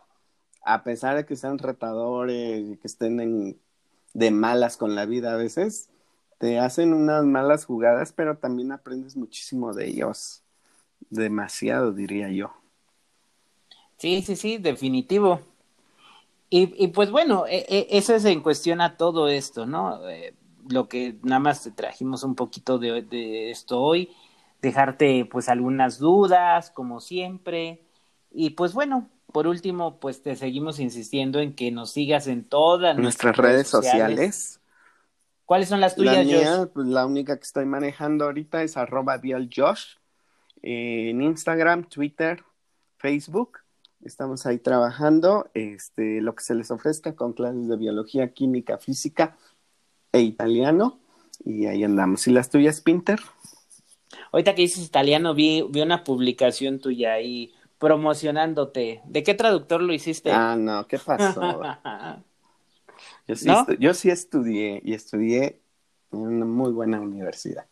[0.64, 3.58] A pesar de que sean retadores y que estén
[4.14, 5.90] de malas con la vida a veces,
[6.40, 10.42] te hacen unas malas jugadas, pero también aprendes muchísimo de ellos.
[11.10, 12.52] Demasiado, diría yo.
[13.98, 15.42] Sí, sí, sí, definitivo.
[16.50, 20.08] Y, y pues bueno, e, e, eso es en cuestión a todo esto, ¿no?
[20.10, 20.34] Eh,
[20.70, 24.10] lo que nada más te trajimos un poquito de, de, esto hoy,
[24.62, 27.84] dejarte pues algunas dudas, como siempre.
[28.32, 32.98] Y pues bueno, por último, pues te seguimos insistiendo en que nos sigas en todas
[32.98, 34.59] nuestras, redes sociales.
[35.50, 39.20] ¿Cuáles son las tuyas, la mía, Pues la única que estoy manejando ahorita es arroba
[39.52, 39.96] Josh,
[40.62, 42.44] eh, en Instagram, Twitter,
[42.98, 43.58] Facebook.
[44.06, 49.38] Estamos ahí trabajando este, lo que se les ofrezca con clases de biología, química, física
[50.12, 51.00] e italiano.
[51.44, 52.28] Y ahí andamos.
[52.28, 53.20] ¿Y las tuyas, Pinter?
[54.32, 59.02] Ahorita que dices italiano, vi, vi una publicación tuya ahí promocionándote.
[59.04, 60.32] ¿De qué traductor lo hiciste?
[60.32, 61.60] Ah, no, ¿qué pasó?
[63.36, 65.62] yo, sí yo sí estudié y estudié
[66.12, 67.66] en una muy buena universidad.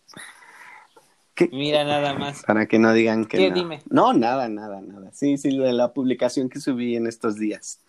[1.51, 2.43] Mira nada más.
[2.43, 3.55] Para que no digan que ¿Qué, no.
[3.55, 3.81] Dime.
[3.89, 5.11] No, nada, nada, nada.
[5.13, 7.79] Sí, sí, de la publicación que subí en estos días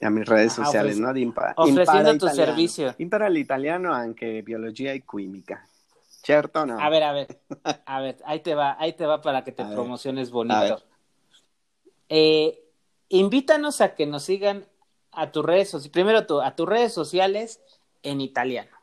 [0.00, 1.08] a mis redes sociales, ¿no?
[1.56, 2.94] ofreciendo tu servicio.
[2.98, 5.66] Impara el italiano, aunque biología y química.
[6.06, 6.78] ¿Cierto no?
[6.80, 7.40] A ver, a ver,
[7.86, 10.82] a ver, ahí te va, ahí te va para que te promociones bonito.
[12.08, 12.64] Eh,
[13.08, 14.66] invítanos a que nos sigan
[15.16, 17.60] a tus redes sociales, primero a tus redes sociales
[18.02, 18.76] en italiano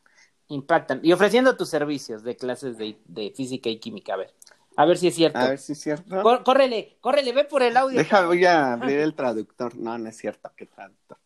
[0.48, 1.00] impactan.
[1.04, 4.14] Y ofreciendo tus servicios de clases de, física y química.
[4.14, 4.34] A ver.
[4.76, 5.38] A ver si es cierto.
[5.38, 6.22] A ver si es cierto.
[6.44, 7.98] córrele, córrele, ve por el audio.
[7.98, 9.76] Deja, voy a abrir il traductor.
[9.76, 11.22] No, non è certo che traduttore.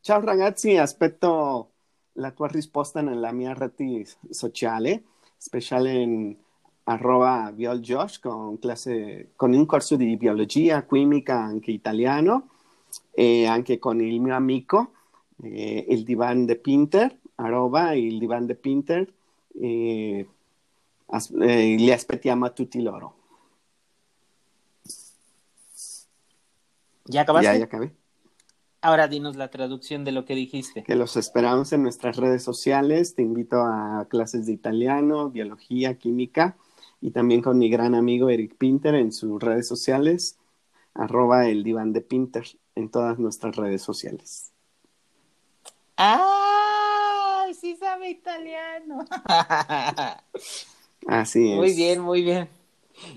[0.00, 1.72] Ciao ragazzi, aspetto
[2.12, 5.02] la tua risposta nella mia rete sociale,
[5.36, 6.36] speciale in
[6.84, 12.52] arroba violjosh con, classe, con un corso di biologia, chimica, anche italiano
[13.18, 14.92] e anche con il mio amico,
[15.42, 19.12] eh, il Divan de Pinter, arroba il diván de Pinter
[19.60, 20.28] eh,
[21.40, 23.14] eh, li aspettiamo a tutti loro.
[27.04, 27.50] ¿Ya acabaste?
[27.50, 27.92] Ya, ya acabé.
[28.82, 30.84] Ahora dinos la traducción de lo que dijiste.
[30.84, 33.16] Que los esperamos en nuestras redes sociales.
[33.16, 36.56] Te invito a clases de italiano, biología, química
[37.00, 40.38] y también con mi gran amigo Eric Pinter en sus redes sociales,
[40.94, 42.44] arroba el diván de Pinter
[42.78, 44.52] en todas nuestras redes sociales.
[45.96, 47.46] ¡Ah!
[47.54, 49.04] sí sabe italiano.
[51.06, 51.56] Así es.
[51.56, 52.48] Muy bien, muy bien.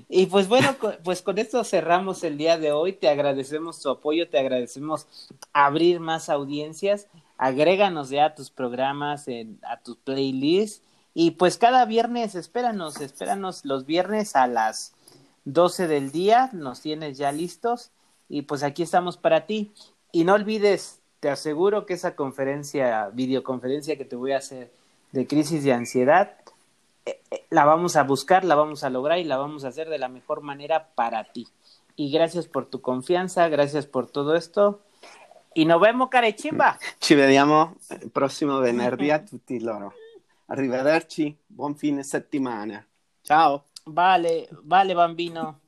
[0.10, 2.94] Y pues bueno, pues con esto cerramos el día de hoy.
[2.94, 5.08] Te agradecemos tu apoyo, te agradecemos
[5.54, 7.08] abrir más audiencias.
[7.38, 9.28] Agréganos ya a tus programas,
[9.64, 10.84] a tus playlists.
[11.14, 14.94] Y pues cada viernes, espéranos, espéranos los viernes a las
[15.46, 16.50] 12 del día.
[16.54, 17.92] Nos tienes ya listos.
[18.32, 19.74] Y pues aquí estamos para ti.
[20.14, 24.72] Y no olvides te aseguro que esa conferencia, videoconferencia que te voy a hacer
[25.12, 26.38] de crisis de ansiedad,
[27.06, 29.90] eh, eh, la vamos a buscar, la vamos a lograr y la vamos a hacer
[29.90, 31.48] de la mejor manera para ti.
[31.96, 34.82] Y gracias por tu confianza, gracias por todo esto.
[35.54, 36.80] Y nos vemos, carechimba.
[37.00, 37.76] Ci vediamo
[38.14, 39.94] prossimo venerdì a tutti loro.
[40.48, 42.84] Arrivederci, buon fine settimana.
[43.22, 43.66] Ciao.
[43.86, 45.61] Vale, vale, bambino.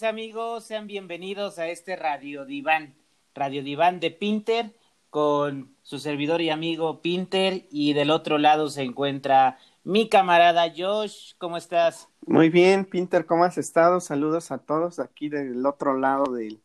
[0.00, 2.94] Mis amigos, sean bienvenidos a este Radio Diván,
[3.34, 4.72] Radio Diván de Pinter
[5.10, 11.32] con su servidor y amigo Pinter y del otro lado se encuentra mi camarada Josh,
[11.36, 12.08] ¿cómo estás?
[12.26, 14.00] Muy bien, Pinter, ¿cómo has estado?
[14.00, 16.58] Saludos a todos aquí del otro lado de,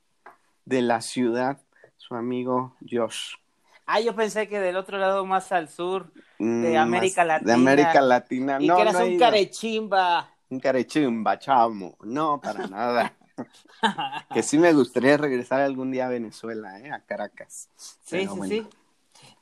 [0.63, 1.57] de la ciudad,
[1.97, 3.33] su amigo Josh.
[3.86, 6.09] Ah, yo pensé que del otro lado más al sur,
[6.39, 7.47] de mm, América Latina.
[7.47, 10.29] De América Latina, y que eras un carechimba.
[10.47, 11.97] Un carechimba, chamo.
[12.01, 13.13] No, para nada.
[14.33, 16.91] Que sí me gustaría regresar algún día a Venezuela, ¿eh?
[16.91, 17.69] A Caracas.
[17.75, 18.67] Sí, sí, sí.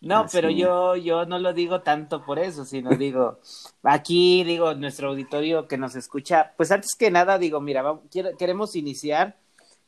[0.01, 3.39] No, pero yo, yo no lo digo tanto por eso, sino digo,
[3.83, 7.99] aquí digo, nuestro auditorio que nos escucha, pues antes que nada digo, mira,
[8.37, 9.37] queremos iniciar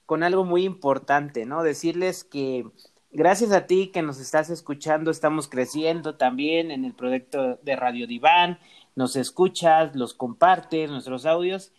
[0.06, 1.64] con algo muy importante, ¿no?
[1.64, 2.66] Decirles que
[3.12, 8.08] gracias a ti que nos estás escuchando, estamos creciendo también en el proyecto de Radio
[8.08, 8.60] Diván,
[8.96, 11.74] nos escuchas, los compartes, nuestros audios,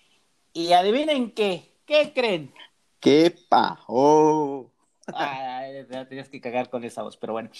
[0.52, 2.52] y adivinen qué, ¿qué creen?
[3.00, 4.70] ¿Qué pajo?
[6.08, 7.50] Tenías que cagar con esa voz, pero bueno.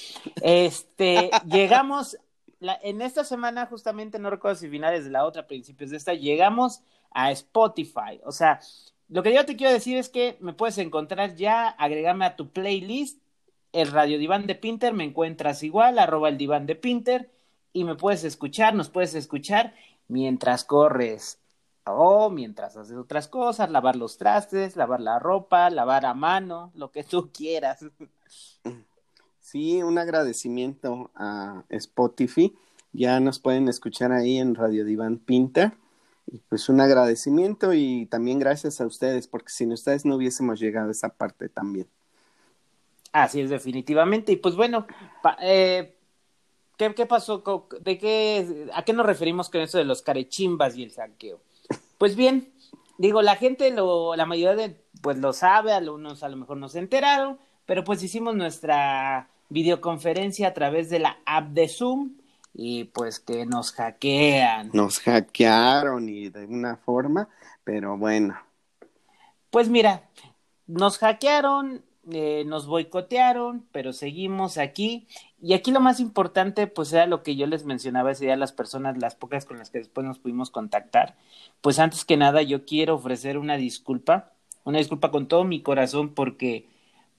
[0.42, 2.18] Este, llegamos,
[2.60, 6.82] en esta semana, justamente, no recuerdo si finales de la otra, principios de esta, llegamos
[7.12, 8.20] a Spotify.
[8.24, 8.60] O sea,
[9.08, 12.50] lo que yo te quiero decir es que me puedes encontrar ya, agregarme a tu
[12.50, 13.20] playlist,
[13.72, 17.30] el Radio Diván de Pinter, me encuentras igual, arroba el diván de Pinter,
[17.72, 19.74] y me puedes escuchar, nos puedes escuchar
[20.08, 21.38] mientras corres,
[21.86, 26.90] o mientras haces otras cosas, lavar los trastes, lavar la ropa, lavar a mano, lo
[26.90, 27.84] que tú quieras.
[29.40, 32.52] Sí, un agradecimiento a Spotify.
[32.92, 35.72] Ya nos pueden escuchar ahí en Radio Diván Pinter.
[36.26, 40.88] Y pues un agradecimiento y también gracias a ustedes, porque sin ustedes no hubiésemos llegado
[40.88, 41.86] a esa parte también.
[43.12, 44.32] Así es, definitivamente.
[44.32, 44.84] Y pues bueno,
[45.40, 45.94] eh,
[46.76, 47.44] ¿qué, ¿qué, pasó?
[47.80, 51.38] ¿De qué, ¿A qué nos referimos con eso de los carechimbas y el saqueo?
[51.98, 52.52] Pues bien,
[52.98, 56.68] digo, la gente, lo, la mayoría de, pues lo sabe, algunos a lo mejor no
[56.68, 62.16] se enteraron, pero pues hicimos nuestra videoconferencia a través de la app de Zoom
[62.52, 64.70] y pues que nos hackean.
[64.72, 67.28] Nos hackearon y de una forma,
[67.64, 68.36] pero bueno.
[69.50, 70.08] Pues mira,
[70.66, 75.08] nos hackearon, eh, nos boicotearon, pero seguimos aquí.
[75.40, 78.52] Y aquí lo más importante, pues era lo que yo les mencionaba ese día las
[78.52, 81.16] personas, las pocas con las que después nos pudimos contactar.
[81.60, 84.32] Pues antes que nada, yo quiero ofrecer una disculpa,
[84.64, 86.68] una disculpa con todo mi corazón, porque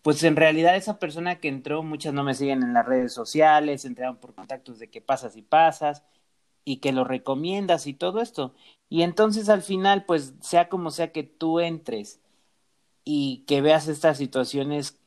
[0.01, 3.83] pues en realidad esa persona que entró, muchas no me siguen en las redes sociales,
[3.85, 6.03] entraron por contactos de que pasas y pasas
[6.63, 8.53] y que lo recomiendas y todo esto.
[8.89, 12.21] Y entonces al final, pues sea como sea que tú entres
[13.09, 14.99] y que veas estas situaciones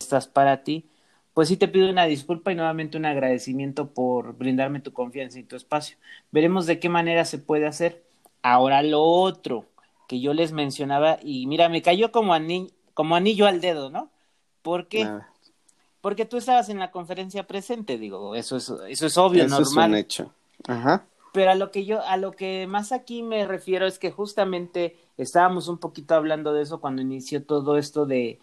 [0.00, 0.88] estas para ti,
[1.34, 5.42] pues sí te pido una disculpa y nuevamente un agradecimiento por brindarme tu confianza y
[5.42, 5.98] tu espacio.
[6.32, 8.02] Veremos de qué manera se puede hacer.
[8.40, 9.66] Ahora lo otro
[10.08, 12.34] que yo les mencionaba y mira, me cayó como,
[12.94, 14.10] como anillo al dedo, ¿no?
[14.62, 15.06] Porque
[16.00, 19.90] porque tú estabas en la conferencia presente, digo, eso es eso es obvio, eso normal.
[19.90, 20.32] Es un hecho.
[20.66, 21.04] Ajá.
[21.32, 24.96] Pero a lo que yo, a lo que más aquí me refiero es que justamente
[25.16, 28.38] estábamos un poquito hablando de eso cuando inició todo esto de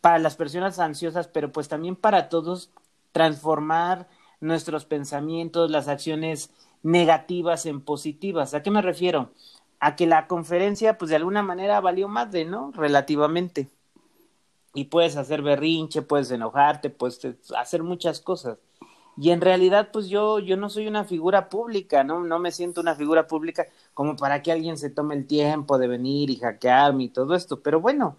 [0.00, 2.70] para las personas ansiosas, pero pues también para todos
[3.12, 4.08] transformar
[4.40, 6.50] nuestros pensamientos, las acciones
[6.82, 8.54] negativas en positivas.
[8.54, 9.30] ¿A qué me refiero?
[9.80, 12.72] A que la conferencia, pues de alguna manera valió más de, ¿no?
[12.72, 13.68] Relativamente.
[14.74, 17.20] Y puedes hacer berrinche, puedes enojarte, puedes
[17.56, 18.58] hacer muchas cosas.
[19.18, 22.20] Y en realidad, pues yo, yo no soy una figura pública, ¿no?
[22.20, 25.88] No me siento una figura pública como para que alguien se tome el tiempo de
[25.88, 27.62] venir y hackearme y todo esto.
[27.62, 28.18] Pero bueno,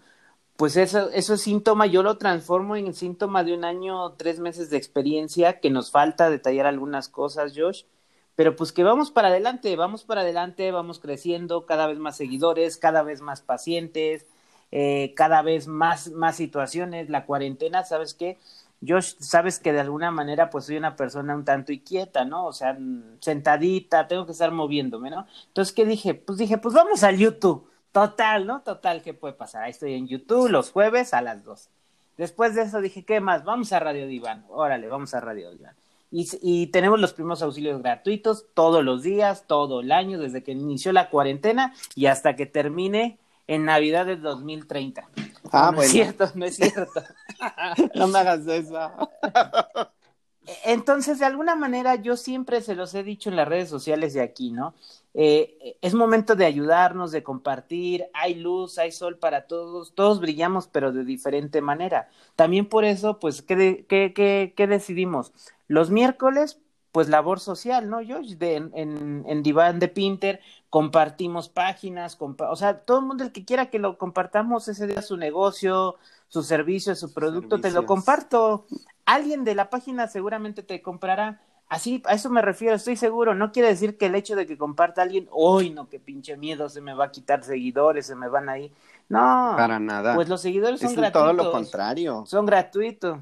[0.56, 4.70] pues eso, eso es síntoma, yo lo transformo en síntoma de un año, tres meses
[4.70, 7.84] de experiencia, que nos falta detallar algunas cosas, Josh.
[8.34, 12.76] Pero pues que vamos para adelante, vamos para adelante, vamos creciendo, cada vez más seguidores,
[12.76, 14.26] cada vez más pacientes,
[14.72, 17.08] eh, cada vez más, más situaciones.
[17.10, 18.38] La cuarentena, ¿sabes qué?
[18.80, 22.46] Yo sabes que de alguna manera pues soy una persona un tanto inquieta, ¿no?
[22.46, 22.78] O sea,
[23.20, 25.26] sentadita, tengo que estar moviéndome, ¿no?
[25.48, 26.14] Entonces, ¿qué dije?
[26.14, 27.68] Pues dije, pues vamos al YouTube.
[27.90, 28.60] Total, ¿no?
[28.60, 29.64] Total, ¿qué puede pasar?
[29.64, 31.68] Ahí estoy en YouTube los jueves a las dos.
[32.16, 33.44] Después de eso dije, ¿qué más?
[33.44, 34.44] Vamos a Radio Diván.
[34.48, 35.74] Órale, vamos a Radio Diván.
[36.10, 40.52] Y, y tenemos los primeros auxilios gratuitos todos los días, todo el año, desde que
[40.52, 45.08] inició la cuarentena y hasta que termine en Navidad del 2030.
[45.52, 47.02] Ah, no, es cierto, no es cierto.
[47.94, 48.90] no me hagas eso.
[50.64, 54.22] Entonces, de alguna manera, yo siempre se los he dicho en las redes sociales de
[54.22, 54.74] aquí, ¿no?
[55.12, 60.66] Eh, es momento de ayudarnos, de compartir, hay luz, hay sol para todos, todos brillamos,
[60.68, 62.08] pero de diferente manera.
[62.34, 65.32] También por eso, pues, ¿qué, qué, qué, qué decidimos?
[65.66, 66.60] Los miércoles,
[66.92, 68.00] pues labor social, ¿no?
[68.00, 73.32] Yo de, en, en, Diván de Pinter compartimos páginas, o sea, todo el mundo el
[73.32, 75.96] que quiera que lo compartamos ese día su negocio,
[76.28, 78.66] su servicio, su producto, te lo comparto.
[79.04, 81.40] Alguien de la página seguramente te comprará.
[81.68, 83.34] Así, a eso me refiero, estoy seguro.
[83.34, 86.68] No quiere decir que el hecho de que comparta alguien, hoy no, que pinche miedo,
[86.70, 88.72] se me va a quitar seguidores, se me van ahí.
[89.08, 89.54] No.
[89.56, 90.14] Para nada.
[90.14, 91.36] Pues los seguidores son es gratuitos.
[91.36, 92.24] todo lo contrario.
[92.26, 93.18] Son gratuitos.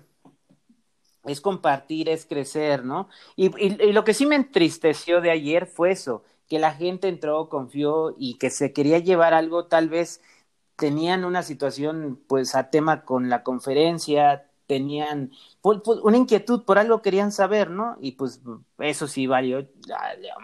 [1.26, 3.08] Es compartir, es crecer, ¿no?
[3.36, 7.48] Y, y, lo que sí me entristeció de ayer fue eso, que la gente entró,
[7.48, 10.20] confió y que se quería llevar algo, tal vez
[10.76, 15.30] tenían una situación pues a tema con la conferencia, tenían
[15.62, 17.96] una inquietud, por algo querían saber, ¿no?
[18.00, 18.40] Y pues
[18.78, 19.66] eso sí valió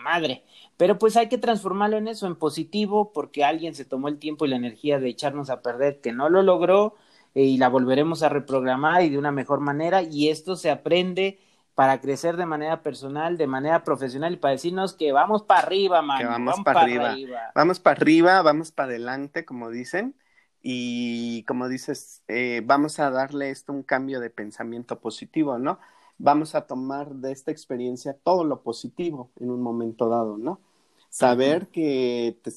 [0.02, 0.44] madre.
[0.76, 4.44] Pero pues hay que transformarlo en eso, en positivo, porque alguien se tomó el tiempo
[4.44, 6.94] y la energía de echarnos a perder, que no lo logró,
[7.34, 11.38] y la volveremos a reprogramar y de una mejor manera, y esto se aprende
[11.74, 16.02] para crecer de manera personal, de manera profesional y para decirnos que vamos para arriba,
[16.02, 16.18] man.
[16.18, 17.16] Que vamos, para arriba.
[17.54, 20.14] Vamos para arriba, vamos para adelante, como dicen.
[20.60, 25.80] Y como dices, eh, vamos a darle esto un cambio de pensamiento positivo, ¿no?
[26.18, 30.60] Vamos a tomar de esta experiencia todo lo positivo en un momento dado, ¿no?
[31.08, 32.52] Saber que te,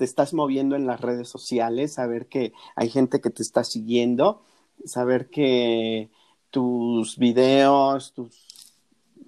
[0.00, 4.40] te estás moviendo en las redes sociales, saber que hay gente que te está siguiendo,
[4.86, 6.10] saber que
[6.48, 8.14] tus videos,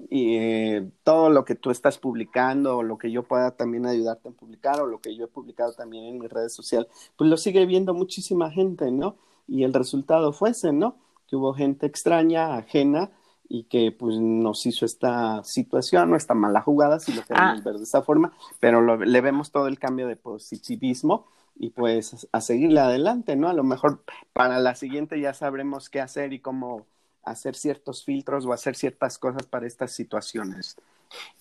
[0.09, 4.33] eh, todo lo que tú estás publicando o lo que yo pueda también ayudarte a
[4.33, 7.66] publicar o lo que yo he publicado también en mis redes sociales, pues lo sigue
[7.66, 9.16] viendo muchísima gente, ¿no?
[9.47, 10.97] Y el resultado fue ese, ¿no?
[11.29, 13.11] Que hubo gente extraña, ajena
[13.49, 17.62] y que pues nos hizo esta situación no esta mala jugada, si lo queremos ah.
[17.64, 21.26] ver de esa forma, pero le vemos todo el cambio de positivismo
[21.57, 23.49] y pues a seguirle adelante, ¿no?
[23.49, 26.86] A lo mejor para la siguiente ya sabremos qué hacer y cómo
[27.24, 30.76] hacer ciertos filtros o hacer ciertas cosas para estas situaciones.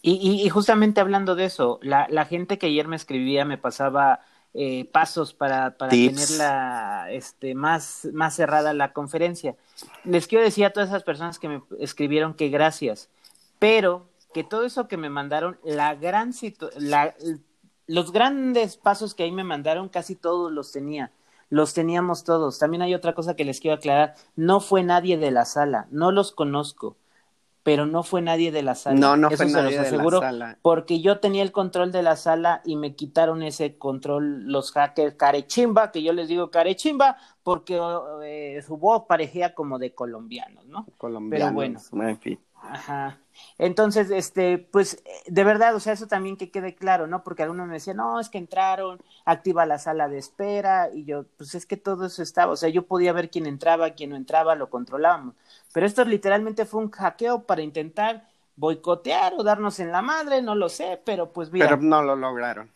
[0.02, 4.20] Y, y, justamente hablando de eso, la, la, gente que ayer me escribía me pasaba
[4.54, 9.56] eh, pasos para, para tenerla este, más, más cerrada la conferencia.
[10.04, 13.10] Les quiero decir a todas esas personas que me escribieron que gracias,
[13.60, 16.34] pero que todo eso que me mandaron, la gran
[16.78, 17.16] la,
[17.88, 21.12] los grandes pasos que ahí me mandaron, casi todos los tenía
[21.52, 22.58] los teníamos todos.
[22.58, 26.12] También hay otra cosa que les quiero aclarar, no fue nadie de la sala, no
[26.12, 26.96] los conozco,
[27.64, 29.00] pero no fue nadie de la sala.
[29.00, 30.58] No, no fue nadie de la sala.
[30.62, 35.16] Porque yo tenía el control de la sala y me quitaron ese control los hackers
[35.16, 37.80] carechimba, que yo les digo carechimba, porque
[38.24, 40.88] eh, su voz parecía como de colombianos, ¿no?
[40.98, 42.10] Colombianos, pero bueno.
[42.10, 42.40] En fin.
[42.62, 43.18] Ajá.
[43.58, 47.24] Entonces, este, pues, de verdad, o sea, eso también que quede claro, ¿no?
[47.24, 51.26] Porque algunos me decían, no, es que entraron, activa la sala de espera, y yo,
[51.38, 54.16] pues es que todo eso estaba, o sea, yo podía ver quién entraba, quién no
[54.16, 55.36] entraba, lo controlábamos.
[55.74, 60.56] Pero esto literalmente fue un hackeo para intentar boicotear o darnos en la madre, no
[60.56, 61.68] lo sé, pero pues mira.
[61.68, 62.70] Pero no lo lograron.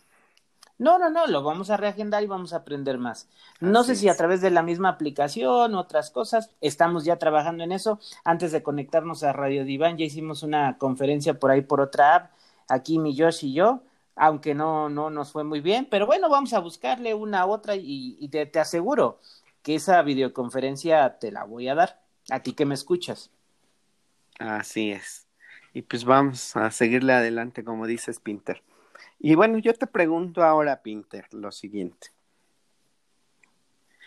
[0.78, 3.30] No, no, no, lo vamos a reagendar y vamos a aprender más.
[3.61, 7.71] No sé si a través de la misma aplicación, otras cosas, estamos ya trabajando en
[7.71, 7.99] eso.
[8.26, 12.32] Antes de conectarnos a Radio Diván, ya hicimos una conferencia por ahí por otra app,
[12.67, 13.84] aquí mi Josh y yo,
[14.17, 17.76] aunque no, no nos fue muy bien, pero bueno, vamos a buscarle una a otra
[17.78, 19.19] y, te, te aseguro
[19.63, 23.32] que esa videoconferencia te la voy a dar, a ti que me escuchas.
[24.39, 25.26] Así es.
[25.73, 28.61] Y pues vamos a seguirle adelante, como dices, Pinter.
[29.20, 32.09] Y bueno, yo te pregunto ahora, Pinter, lo siguiente.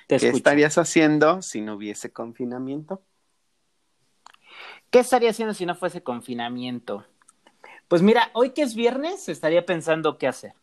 [0.06, 3.02] ¿Qué estarías haciendo si no hubiese confinamiento?
[4.90, 7.04] ¿Qué estaría haciendo si no fuese confinamiento?
[7.88, 10.54] Pues mira, hoy que es viernes, estaría pensando qué hacer.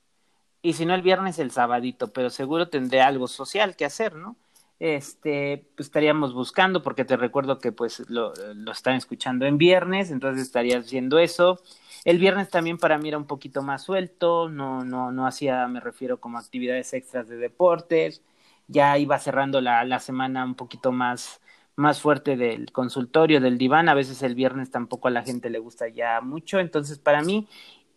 [0.63, 4.36] Y si no el viernes, el sabadito, pero seguro tendré algo social que hacer, ¿no?
[4.79, 10.09] Este, pues estaríamos buscando, porque te recuerdo que pues lo, lo están escuchando en viernes,
[10.09, 11.61] entonces estaría haciendo eso.
[12.05, 15.82] El viernes también para mí era un poquito más suelto, no, no, no hacía, me
[15.82, 18.23] refiero como actividades extras de deportes,
[18.67, 21.41] ya iba cerrando la, la semana un poquito más,
[21.75, 25.59] más fuerte del consultorio, del diván, a veces el viernes tampoco a la gente le
[25.59, 27.47] gusta ya mucho, entonces para mí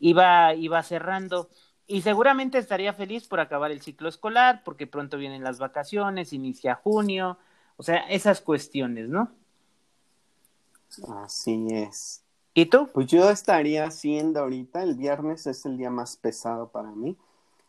[0.01, 1.51] iba, iba cerrando.
[1.86, 6.74] Y seguramente estaría feliz por acabar el ciclo escolar, porque pronto vienen las vacaciones, inicia
[6.76, 7.39] junio,
[7.76, 9.32] o sea, esas cuestiones, ¿no?
[11.24, 12.22] Así es.
[12.93, 17.16] Pues yo estaría haciendo ahorita, el viernes es el día más pesado para mí,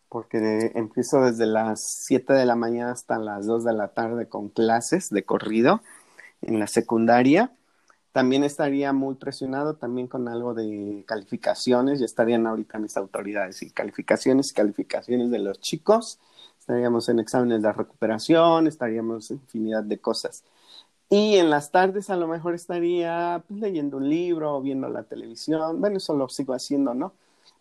[0.10, 4.50] porque empiezo desde las 7 de la mañana hasta las 2 de la tarde con
[4.50, 5.82] clases de corrido
[6.42, 7.52] en la secundaria.
[8.14, 13.70] También estaría muy presionado también con algo de calificaciones, ya estarían ahorita mis autoridades y
[13.70, 16.18] calificaciones calificaciones de los chicos.
[16.60, 20.44] Estaríamos en exámenes de recuperación, estaríamos en infinidad de cosas.
[21.10, 25.04] Y en las tardes a lo mejor estaría pues, leyendo un libro o viendo la
[25.04, 25.82] televisión.
[25.82, 27.14] Bueno, eso lo sigo haciendo, ¿no?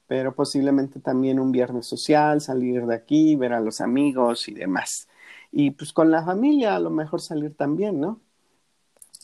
[0.06, 5.08] Pero posiblemente también un viernes social, salir de aquí, ver a los amigos y demás.
[5.50, 8.20] Y pues con la familia a lo mejor salir también, ¿no?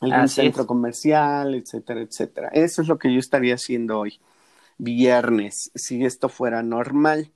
[0.01, 2.49] Algún centro comercial, etcétera, etcétera.
[2.49, 4.21] Eso es lo que yo estaría haciendo hoy,
[4.79, 7.31] viernes, si esto fuera normal.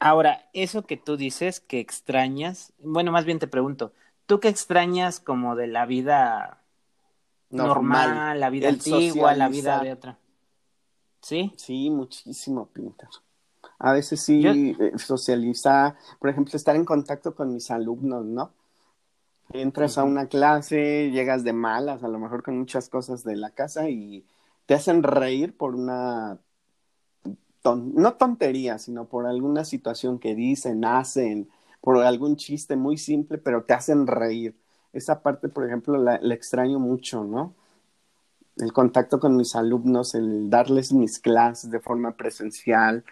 [0.00, 3.92] Ahora, eso que tú dices que extrañas, bueno, más bien te pregunto,
[4.26, 6.62] ¿tú qué extrañas como de la vida
[7.50, 10.18] normal, la vida antigua, la vida de otra?
[11.20, 11.52] ¿Sí?
[11.56, 13.08] Sí, muchísimo, Pinter.
[13.80, 18.52] A veces sí, eh, socializar, por ejemplo, estar en contacto con mis alumnos, ¿no?
[19.50, 23.50] Entras a una clase, llegas de malas, a lo mejor con muchas cosas de la
[23.50, 24.24] casa y
[24.66, 26.38] te hacen reír por una,
[27.76, 31.48] no tontería, sino por alguna situación que dicen, hacen,
[31.80, 34.56] por algún chiste muy simple, pero te hacen reír.
[34.92, 37.54] Esa parte, por ejemplo, la extraño mucho, ¿no?
[38.56, 43.04] El contacto con mis alumnos, el darles mis clases de forma presencial,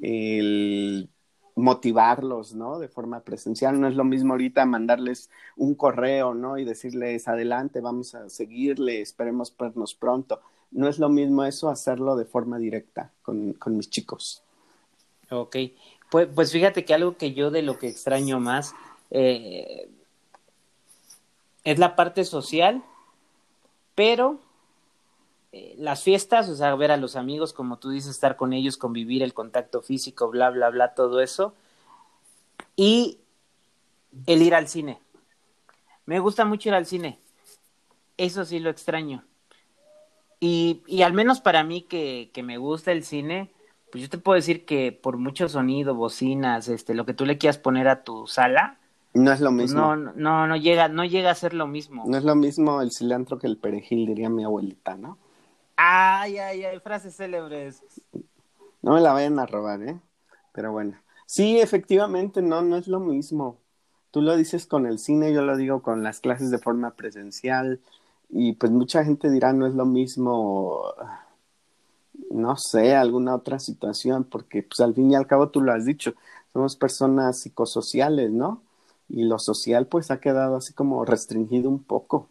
[0.00, 1.10] el
[1.56, 2.78] motivarlos, ¿no?
[2.78, 3.80] De forma presencial.
[3.80, 6.58] No es lo mismo ahorita mandarles un correo, ¿no?
[6.58, 10.40] Y decirles, adelante, vamos a seguirle, esperemos vernos pronto.
[10.70, 14.42] No es lo mismo eso hacerlo de forma directa con, con mis chicos.
[15.30, 15.56] Ok,
[16.10, 18.74] pues, pues, fíjate que algo que yo de lo que extraño más
[19.10, 19.88] eh,
[21.64, 22.84] es la parte social,
[23.94, 24.38] pero
[25.52, 28.76] eh, las fiestas, o sea, ver a los amigos, como tú dices, estar con ellos,
[28.76, 31.54] convivir, el contacto físico, bla, bla, bla, todo eso.
[32.76, 33.18] Y
[34.26, 35.00] el ir al cine.
[36.06, 37.18] Me gusta mucho ir al cine.
[38.16, 39.24] Eso sí lo extraño.
[40.40, 43.50] Y, y al menos para mí que, que me gusta el cine,
[43.90, 47.38] pues yo te puedo decir que por mucho sonido, bocinas, este, lo que tú le
[47.38, 48.78] quieras poner a tu sala,
[49.14, 49.94] no es lo pues mismo.
[49.94, 52.04] no, no, no llega, no llega a ser lo mismo.
[52.06, 55.16] No es lo mismo el cilantro que el perejil, diría mi abuelita, ¿no?
[55.76, 57.82] Ay, ay, ay, frases célebres.
[58.82, 60.00] No me la vayan a robar, ¿eh?
[60.52, 60.98] Pero bueno.
[61.26, 63.58] Sí, efectivamente, no, no es lo mismo.
[64.10, 67.80] Tú lo dices con el cine, yo lo digo con las clases de forma presencial.
[68.30, 70.82] Y pues mucha gente dirá, no es lo mismo,
[72.30, 75.84] no sé, alguna otra situación, porque pues al fin y al cabo tú lo has
[75.84, 76.14] dicho,
[76.52, 78.62] somos personas psicosociales, ¿no?
[79.08, 82.28] Y lo social pues ha quedado así como restringido un poco.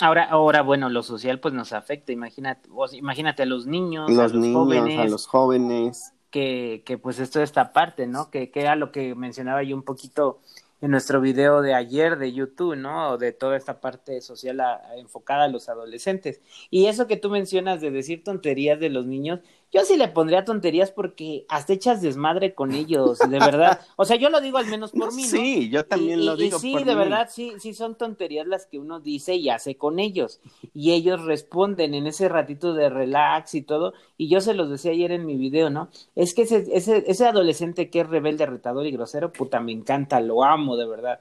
[0.00, 2.12] Ahora, ahora, bueno, lo social pues nos afecta.
[2.12, 7.18] Imagínate, imagínate a los niños, los a los jóvenes, a los jóvenes, que, que pues
[7.18, 8.30] esto esta parte, ¿no?
[8.30, 10.40] Que, que era lo que mencionaba yo un poquito
[10.80, 13.18] en nuestro video de ayer de YouTube, ¿no?
[13.18, 14.60] De toda esta parte social
[14.96, 16.40] enfocada a los adolescentes.
[16.70, 19.40] Y eso que tú mencionas de decir tonterías de los niños,
[19.72, 23.80] yo sí le pondría tonterías porque hasta echas desmadre con ellos, de verdad.
[23.96, 25.28] O sea, yo lo digo al menos por mí, ¿no?
[25.28, 26.56] Sí, yo también lo digo.
[26.56, 30.00] Y sí, de verdad, sí, sí son tonterías las que uno dice y hace con
[30.00, 30.40] ellos.
[30.74, 33.94] Y ellos responden en ese ratito de relax y todo.
[34.16, 35.88] Y yo se los decía ayer en mi video, ¿no?
[36.16, 40.20] Es que ese, ese, ese adolescente que es rebelde, retador y grosero, puta, me encanta,
[40.20, 41.20] lo amo, de verdad.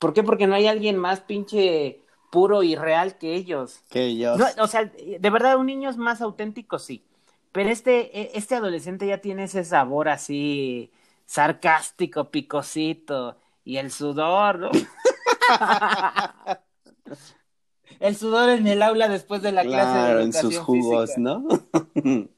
[0.00, 0.24] ¿Por qué?
[0.24, 2.00] Porque no hay alguien más pinche
[2.32, 3.82] puro y real que ellos.
[3.88, 4.40] Que ellos.
[4.58, 7.04] o sea, de verdad, un niño es más auténtico, sí
[7.54, 10.90] pero este, e, este adolescente ya tiene ese sabor así
[11.24, 13.36] sarcástico, picosito.
[13.62, 14.70] Y el sudor, ¿no?
[18.00, 21.46] el sudor en el aula después de la clase de en sus jugos, ¿no?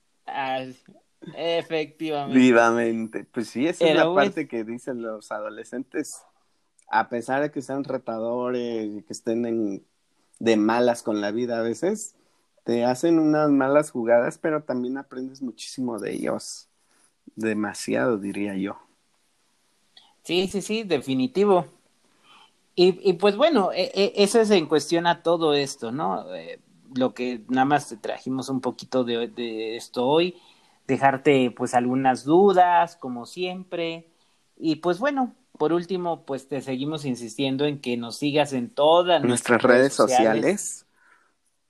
[1.34, 2.38] efectivamente.
[2.38, 3.24] Vivamente.
[3.24, 6.20] Pues sí, esa es la parte que dicen los adolescentes.
[6.90, 9.86] A pesar de que sean retadores y que estén en,
[10.40, 12.16] de malas con la vida a veces,
[12.66, 16.68] te hacen unas malas jugadas, pero también aprendes muchísimo de ellos.
[17.36, 18.76] Demasiado, diría yo.
[20.24, 21.66] Sí, sí, sí, definitivo.
[22.74, 26.34] Y, y pues bueno, e, e, eso es en cuestión a todo esto, ¿no?
[26.34, 26.59] Eh,
[26.93, 30.36] lo que nada más te trajimos un poquito de, de esto hoy,
[30.88, 34.09] dejarte pues algunas dudas, como siempre.
[34.56, 39.22] Y pues bueno, por último, pues te seguimos insistiendo en que nos sigas en todas
[39.22, 40.85] nuestras, redes, sociales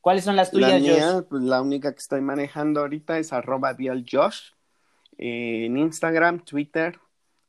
[0.07, 3.77] ¿Cuáles son las tuyas, la mía, Pues la única que estoy manejando ahorita es arroba
[4.09, 4.53] Josh
[5.19, 7.01] en Instagram, Twitter,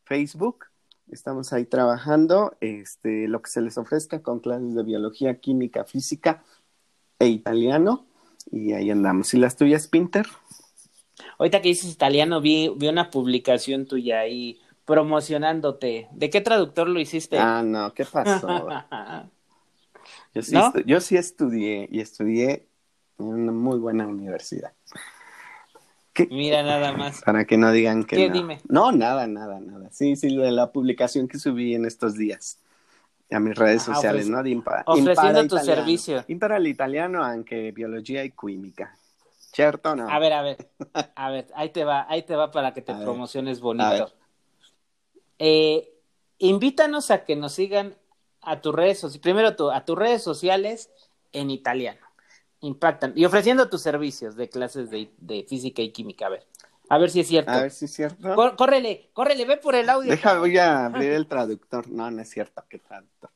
[0.06, 0.66] Facebook.
[1.12, 6.44] Estamos ahí trabajando este, lo que se les ofrezca con clases de biología, química, física
[7.20, 8.08] e italiano.
[8.52, 9.36] Y ahí andamos.
[9.36, 10.26] ¿Y las tuyas, Pinter?
[11.38, 16.08] Ahorita que dices italiano, vi, vi una publicación tuya ahí promocionándote.
[16.12, 17.38] ¿De qué traductor lo hiciste?
[17.38, 18.68] Ah, no, ¿qué pasó?
[20.86, 22.68] Yo sí, estudié y estudié
[23.20, 24.74] en una muy buena universidad.
[26.30, 27.22] Mira, nada más.
[27.22, 28.34] Para que no digan que ¿Qué, no.
[28.34, 28.62] Dime.
[28.68, 29.90] No, nada, nada, nada.
[29.92, 32.60] Sí, sí, de la publicación que subí en estos días
[33.32, 34.40] a mis redes sociales, ¿no?
[34.86, 36.24] ofreciendo tu servicio.
[36.28, 38.96] Impara el italiano, aunque biología y química.
[39.52, 40.10] ¿Cierto o no?
[40.10, 40.58] A ver, a ver.
[41.16, 44.14] A ver, ahí te va, ahí te va para que te promociones bonito.
[45.40, 45.94] Eh,
[46.38, 47.96] invítanos a que nos sigan
[48.42, 50.90] a tus redes sociales, primero a tus redes sociales
[51.32, 52.00] en italiano.
[52.62, 53.14] Impactan.
[53.16, 56.28] Y ofreciendo tus servicios de clases de, física y química.
[56.28, 56.48] A ver.
[56.90, 57.52] A ver si es cierto.
[57.52, 58.36] A ver si es cierto.
[58.56, 60.10] córrele, córrele, ve por el audio.
[60.10, 61.88] Deja, voy a abrir il traductor.
[61.90, 63.34] No, non è certo che traduttore.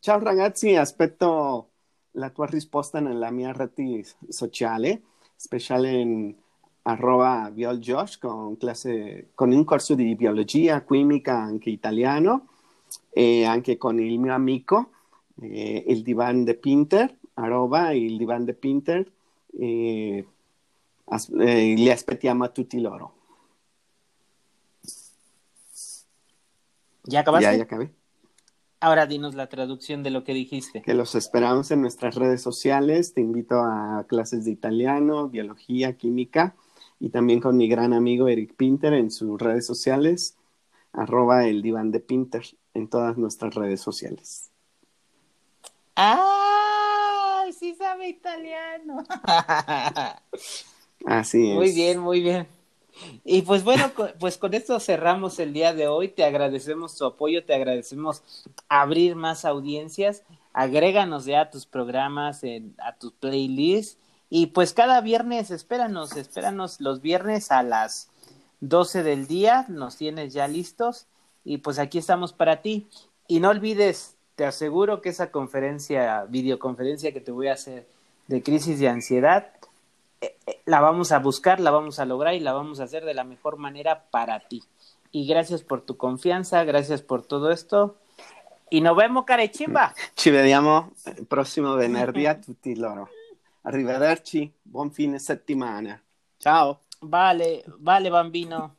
[0.00, 1.70] Ciao ragazzi, aspetto
[2.12, 5.02] la tua risposta nella mia rete sociale,
[5.36, 6.34] speciale in
[6.82, 12.46] arroba bioljosh con, classe, con un corso di biologia, chimica, anche italiano,
[13.10, 14.90] e anche con il mio amico,
[15.40, 19.12] eh, il Divan de Pinter, arroba il Divan de Pinter,
[19.58, 20.26] e
[21.04, 23.14] as, eh, li aspettiamo a tutti loro.
[27.04, 27.50] ¿Ya acabaste?
[27.50, 27.90] Ya, ya acabé.
[28.80, 30.82] Ahora dinos la traducción de lo que dijiste.
[30.82, 33.12] Que los esperamos en nuestras redes sociales.
[33.12, 36.54] Te invito a clases de italiano, biología, química
[37.00, 40.36] y también con mi gran amigo Eric Pinter en sus redes sociales,
[40.92, 42.44] arroba el diván de Pinter
[42.74, 44.50] en todas nuestras redes sociales.
[45.96, 47.44] ¡Ah!
[47.58, 49.04] Sí sabe italiano.
[51.06, 51.56] Así es.
[51.56, 52.46] Muy bien, muy bien.
[53.24, 56.08] Y pues bueno, pues con esto cerramos el día de hoy.
[56.08, 58.22] Te agradecemos tu apoyo, te agradecemos
[58.68, 60.22] abrir más audiencias.
[60.52, 62.42] Agréganos ya a tus programas,
[62.78, 63.98] a tus playlists.
[64.30, 68.10] Y pues cada viernes, espéranos, espéranos los viernes a las
[68.60, 69.64] 12 del día.
[69.68, 71.06] Nos tienes ya listos.
[71.48, 72.86] Y pues aquí estamos para ti.
[73.26, 77.88] Y no olvides, te aseguro que esa conferencia, videoconferencia que te voy a hacer
[78.26, 79.48] de crisis de ansiedad,
[80.20, 83.06] eh, eh, la vamos a buscar, la vamos a lograr y la vamos a hacer
[83.06, 84.62] de la mejor manera para ti.
[85.10, 87.96] Y gracias por tu confianza, gracias por todo esto.
[88.68, 89.94] Y nos vemos, Carechimba.
[90.14, 90.92] Ci vediamo
[91.28, 93.08] prossimo venerdì a tutti loro.
[93.62, 95.98] Arrivederci, buon fine settimana.
[96.36, 96.80] Ciao.
[97.00, 98.77] Vale, vale, bambino.